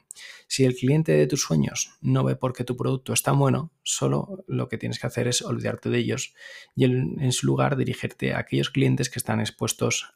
Si 0.49 0.67
el 0.67 0.75
cliente 0.75 1.13
de 1.13 1.27
tus 1.27 1.41
sueños 1.41 1.95
no 2.03 2.25
ve 2.25 2.37
por 2.37 2.53
qué 2.53 2.65
tu 2.65 2.77
producto 2.77 3.15
es 3.15 3.23
tan 3.23 3.39
bueno, 3.39 3.73
solo 3.83 4.45
lo 4.47 4.69
que 4.69 4.77
tienes 4.77 4.99
que 4.99 5.07
hacer 5.07 5.29
es 5.29 5.41
olvidarte 5.41 5.89
de 5.89 5.97
ellos 5.97 6.35
y 6.77 6.85
en 6.85 7.33
su 7.33 7.47
lugar 7.47 7.77
dirigirte 7.77 8.35
a 8.35 8.41
aquellos 8.41 8.69
clientes 8.69 9.09
que 9.09 9.19
están 9.19 9.41
expuestos 9.41 9.62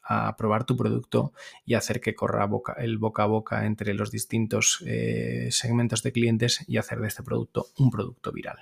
a 0.03 0.37
probar 0.37 0.65
tu 0.65 0.77
producto 0.77 1.33
y 1.65 1.75
hacer 1.75 2.01
que 2.01 2.15
corra 2.15 2.49
el 2.79 2.99
boca 2.99 3.23
a 3.23 3.27
boca 3.27 3.67
entre 3.67 3.95
los 3.95 4.11
distintos 4.11 4.83
eh, 4.87 5.49
segmentos 5.51 6.03
de 6.03 6.13
clientes 6.13 6.65
y 6.67 6.79
hacer 6.79 7.01
de 7.01 7.09
este 7.09 7.23
producto 7.23 7.67
un 7.79 7.91
producto 7.91 8.33
viral. 8.33 8.59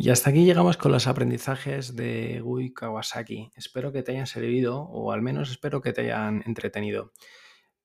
Y 0.00 0.10
hasta 0.10 0.30
aquí 0.30 0.44
llegamos 0.44 0.76
con 0.76 0.92
los 0.92 1.08
aprendizajes 1.08 1.96
de 1.96 2.40
Gui 2.40 2.72
Kawasaki. 2.72 3.50
Espero 3.56 3.90
que 3.90 4.04
te 4.04 4.12
hayan 4.12 4.28
servido 4.28 4.82
o 4.82 5.10
al 5.10 5.22
menos 5.22 5.50
espero 5.50 5.80
que 5.80 5.92
te 5.92 6.02
hayan 6.02 6.44
entretenido. 6.46 7.12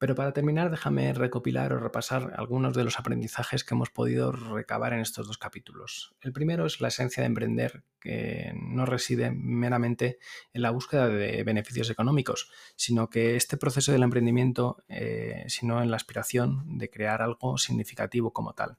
Pero 0.03 0.15
para 0.15 0.33
terminar, 0.33 0.69
déjame 0.69 1.13
recopilar 1.13 1.71
o 1.71 1.79
repasar 1.79 2.33
algunos 2.35 2.75
de 2.75 2.83
los 2.83 2.99
aprendizajes 2.99 3.63
que 3.63 3.73
hemos 3.73 3.89
podido 3.89 4.33
recabar 4.33 4.91
en 4.91 4.99
estos 4.99 5.27
dos 5.27 5.37
capítulos. 5.37 6.13
El 6.19 6.33
primero 6.33 6.65
es 6.65 6.81
la 6.81 6.89
esencia 6.89 7.23
de 7.23 7.27
emprender, 7.27 7.85
que 8.01 8.51
no 8.53 8.85
reside 8.85 9.31
meramente 9.31 10.19
en 10.51 10.61
la 10.61 10.71
búsqueda 10.71 11.07
de 11.07 11.41
beneficios 11.45 11.89
económicos, 11.89 12.51
sino 12.75 13.09
que 13.09 13.37
este 13.37 13.55
proceso 13.55 13.93
del 13.93 14.03
emprendimiento, 14.03 14.83
eh, 14.89 15.45
sino 15.47 15.81
en 15.81 15.89
la 15.89 15.95
aspiración 15.95 16.77
de 16.77 16.89
crear 16.89 17.21
algo 17.21 17.57
significativo 17.57 18.33
como 18.33 18.51
tal. 18.55 18.75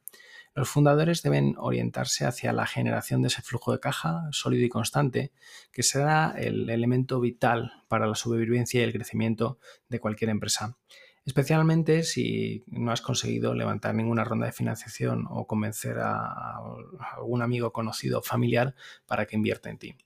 Los 0.54 0.68
fundadores 0.68 1.22
deben 1.22 1.54
orientarse 1.56 2.26
hacia 2.26 2.52
la 2.52 2.66
generación 2.66 3.22
de 3.22 3.28
ese 3.28 3.40
flujo 3.40 3.72
de 3.72 3.80
caja 3.80 4.28
sólido 4.30 4.64
y 4.64 4.68
constante, 4.68 5.32
que 5.72 5.82
será 5.82 6.34
el 6.36 6.68
elemento 6.68 7.18
vital 7.18 7.72
para 7.88 8.06
la 8.06 8.14
sobrevivencia 8.14 8.80
y 8.80 8.84
el 8.84 8.92
crecimiento 8.92 9.58
de 9.88 9.98
cualquier 9.98 10.30
empresa 10.30 10.76
especialmente 11.24 12.02
si 12.02 12.64
no 12.66 12.92
has 12.92 13.00
conseguido 13.00 13.54
levantar 13.54 13.94
ninguna 13.94 14.24
ronda 14.24 14.46
de 14.46 14.52
financiación 14.52 15.26
o 15.30 15.46
convencer 15.46 15.98
a, 15.98 16.58
algún 17.16 17.42
amigo 17.42 17.72
conocido 17.72 18.18
o 18.18 18.22
familiar 18.22 18.74
para 19.06 19.26
que 19.26 19.36
invierta 19.36 19.70
en 19.70 19.78
ti. 19.78 19.96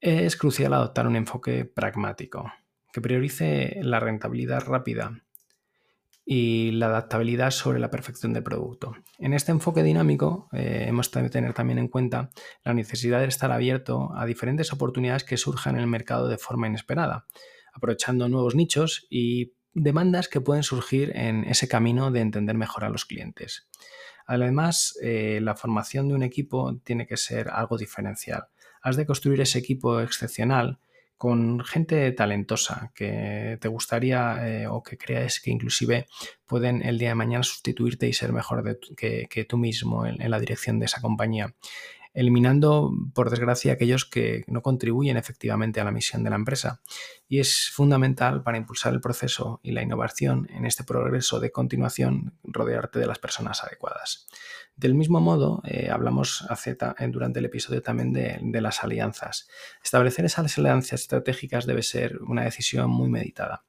Es 0.00 0.36
crucial 0.36 0.74
adoptar 0.74 1.06
un 1.06 1.16
enfoque 1.16 1.64
pragmático 1.64 2.52
que 2.92 3.00
priorice 3.00 3.78
la 3.82 4.00
rentabilidad 4.00 4.60
rápida 4.66 5.22
y 6.24 6.70
la 6.72 6.86
adaptabilidad 6.86 7.50
sobre 7.50 7.80
la 7.80 7.90
perfección 7.90 8.32
del 8.32 8.42
producto. 8.42 8.94
En 9.18 9.32
este 9.32 9.50
enfoque 9.50 9.82
dinámico 9.82 10.48
eh, 10.52 10.84
hemos 10.86 11.10
de 11.10 11.30
tener 11.30 11.52
también 11.52 11.78
en 11.78 11.88
cuenta 11.88 12.30
la 12.64 12.74
necesidad 12.74 13.20
de 13.20 13.26
estar 13.26 13.50
abierto 13.50 14.12
a 14.14 14.26
diferentes 14.26 14.72
oportunidades 14.72 15.24
que 15.24 15.36
surjan 15.36 15.76
en 15.76 15.82
el 15.82 15.86
mercado 15.88 16.28
de 16.28 16.38
forma 16.38 16.68
inesperada, 16.68 17.26
aprovechando 17.72 18.28
nuevos 18.28 18.54
nichos 18.54 19.06
y 19.10 19.54
demandas 19.74 20.28
que 20.28 20.40
pueden 20.40 20.62
surgir 20.62 21.12
en 21.14 21.44
ese 21.44 21.68
camino 21.68 22.10
de 22.10 22.20
entender 22.20 22.56
mejor 22.56 22.84
a 22.84 22.90
los 22.90 23.04
clientes. 23.04 23.68
Además, 24.26 24.98
eh, 25.02 25.40
la 25.42 25.56
formación 25.56 26.08
de 26.08 26.14
un 26.14 26.22
equipo 26.22 26.78
tiene 26.84 27.06
que 27.06 27.16
ser 27.16 27.48
algo 27.48 27.76
diferencial. 27.76 28.46
Has 28.82 28.96
de 28.96 29.06
construir 29.06 29.40
ese 29.40 29.58
equipo 29.58 30.00
excepcional 30.00 30.78
con 31.22 31.64
gente 31.64 32.10
talentosa 32.10 32.90
que 32.96 33.56
te 33.60 33.68
gustaría 33.68 34.48
eh, 34.48 34.66
o 34.66 34.82
que 34.82 34.98
creas 34.98 35.38
que 35.38 35.52
inclusive 35.52 36.08
pueden 36.46 36.82
el 36.82 36.98
día 36.98 37.10
de 37.10 37.14
mañana 37.14 37.44
sustituirte 37.44 38.08
y 38.08 38.12
ser 38.12 38.32
mejor 38.32 38.80
que, 38.96 39.46
tú 39.48 39.56
mismo 39.56 40.04
en, 40.04 40.28
la 40.28 40.40
dirección 40.40 40.80
de 40.80 40.86
esa 40.86 41.00
compañía 41.00 41.54
eliminando, 42.14 42.92
por 43.14 43.30
desgracia, 43.30 43.72
aquellos 43.72 44.04
que 44.04 44.44
no 44.46 44.62
contribuyen 44.62 45.16
efectivamente 45.16 45.80
a 45.80 45.84
la 45.84 45.92
misión 45.92 46.22
de 46.22 46.30
la 46.30 46.36
empresa. 46.36 46.82
Y 47.28 47.40
es 47.40 47.70
fundamental 47.72 48.42
para 48.42 48.58
impulsar 48.58 48.92
el 48.92 49.00
proceso 49.00 49.60
y 49.62 49.72
la 49.72 49.82
innovación 49.82 50.46
en 50.50 50.66
este 50.66 50.84
progreso 50.84 51.40
de 51.40 51.50
continuación 51.50 52.34
rodearte 52.42 52.98
de 52.98 53.06
las 53.06 53.18
personas 53.18 53.64
adecuadas. 53.64 54.28
Del 54.76 54.94
mismo 54.94 55.20
modo, 55.20 55.62
eh, 55.64 55.90
hablamos 55.90 56.46
durante 57.10 57.38
el 57.38 57.44
episodio 57.44 57.82
también 57.82 58.12
de, 58.12 58.60
las 58.60 58.82
alianzas. 58.82 59.48
Establecer 59.82 60.24
esas 60.24 60.58
alianzas 60.58 61.00
estratégicas 61.00 61.66
debe 61.66 61.82
ser 61.82 62.20
una 62.22 62.44
decisión 62.44 62.90
muy 62.90 63.08
meditada 63.08 63.64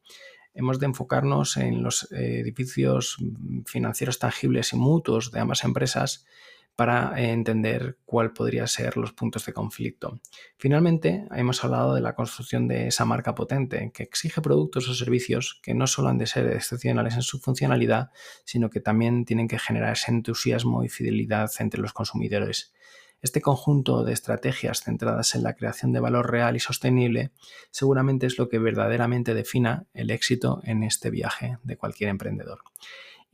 hemos 0.55 0.77
de 0.77 0.85
enfocarnos 0.85 1.57
en 1.57 1.81
los 1.81 2.11
edificios 2.11 3.17
financieros 3.65 4.19
tangibles 4.19 4.71
y 4.73 4.75
mutuos 4.75 5.31
de 5.31 5.39
ambas 5.39 5.63
empresas 5.63 6.27
para 6.75 7.13
entender 7.21 7.97
cuál 8.05 8.33
podría 8.33 8.65
ser 8.65 8.97
los 8.97 9.13
puntos 9.13 9.45
de 9.45 9.53
conflicto. 9.53 10.19
Finalmente, 10.57 11.27
hemos 11.35 11.63
hablado 11.63 11.93
de 11.93 12.01
la 12.01 12.15
construcción 12.15 12.67
de 12.67 12.87
esa 12.87 13.05
marca 13.05 13.35
potente 13.35 13.91
que 13.93 14.03
exige 14.03 14.41
productos 14.41 14.89
o 14.89 14.95
servicios 14.95 15.59
que 15.61 15.75
no 15.75 15.85
solo 15.85 16.09
han 16.09 16.17
de 16.17 16.27
ser 16.27 16.47
excepcionales 16.47 17.13
en 17.15 17.21
su 17.21 17.39
funcionalidad, 17.39 18.09
sino 18.43 18.69
que 18.69 18.79
también 18.79 19.25
tienen 19.25 19.47
que 19.47 19.59
generar 19.59 19.93
ese 19.93 20.11
entusiasmo 20.11 20.83
y 20.83 20.89
fidelidad 20.89 21.51
entre 21.59 21.81
los 21.81 21.93
consumidores. 21.93 22.73
Este 23.21 23.39
conjunto 23.39 24.03
de 24.03 24.11
estrategias 24.11 24.81
centradas 24.81 25.33
en 25.35 25.43
la 25.43 25.53
creación 25.55 25.93
de 25.93 26.01
valor 26.01 26.29
real 26.29 26.57
y 26.57 26.59
sostenible 26.59 27.31
seguramente 27.71 28.25
es 28.25 28.37
lo 28.37 28.49
que 28.49 28.59
verdaderamente 28.59 29.33
defina 29.33 29.85
el 29.93 30.11
éxito 30.11 30.59
en 30.65 30.83
este 30.83 31.09
viaje 31.09 31.57
de 31.63 31.77
cualquier 31.77 32.09
emprendedor. 32.09 32.63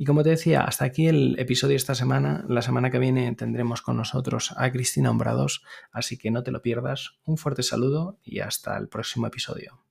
Y 0.01 0.05
como 0.05 0.23
te 0.23 0.29
decía, 0.29 0.61
hasta 0.61 0.85
aquí 0.85 1.07
el 1.07 1.37
episodio 1.39 1.75
esta 1.75 1.93
semana. 1.93 2.45
La 2.47 2.61
semana 2.61 2.89
que 2.89 2.99
viene 2.99 3.35
tendremos 3.35 3.81
con 3.81 3.97
nosotros 3.97 4.53
a 4.55 4.71
Cristina 4.71 5.11
Hombrados, 5.11 5.61
así 5.91 6.17
que 6.17 6.31
no 6.31 6.41
te 6.41 6.51
lo 6.51 6.61
pierdas. 6.61 7.19
Un 7.25 7.35
fuerte 7.35 7.63
saludo 7.63 8.17
y 8.23 8.39
hasta 8.39 8.77
el 8.77 8.87
próximo 8.87 9.27
episodio. 9.27 9.83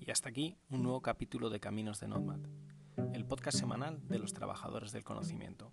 Y 0.00 0.10
hasta 0.10 0.28
aquí 0.28 0.58
un 0.68 0.82
nuevo 0.82 1.00
capítulo 1.00 1.48
de 1.48 1.60
Caminos 1.60 1.98
de 1.98 2.08
Nomad, 2.08 2.40
el 3.14 3.24
podcast 3.24 3.58
semanal 3.58 4.06
de 4.06 4.18
los 4.18 4.34
trabajadores 4.34 4.92
del 4.92 5.02
conocimiento. 5.02 5.72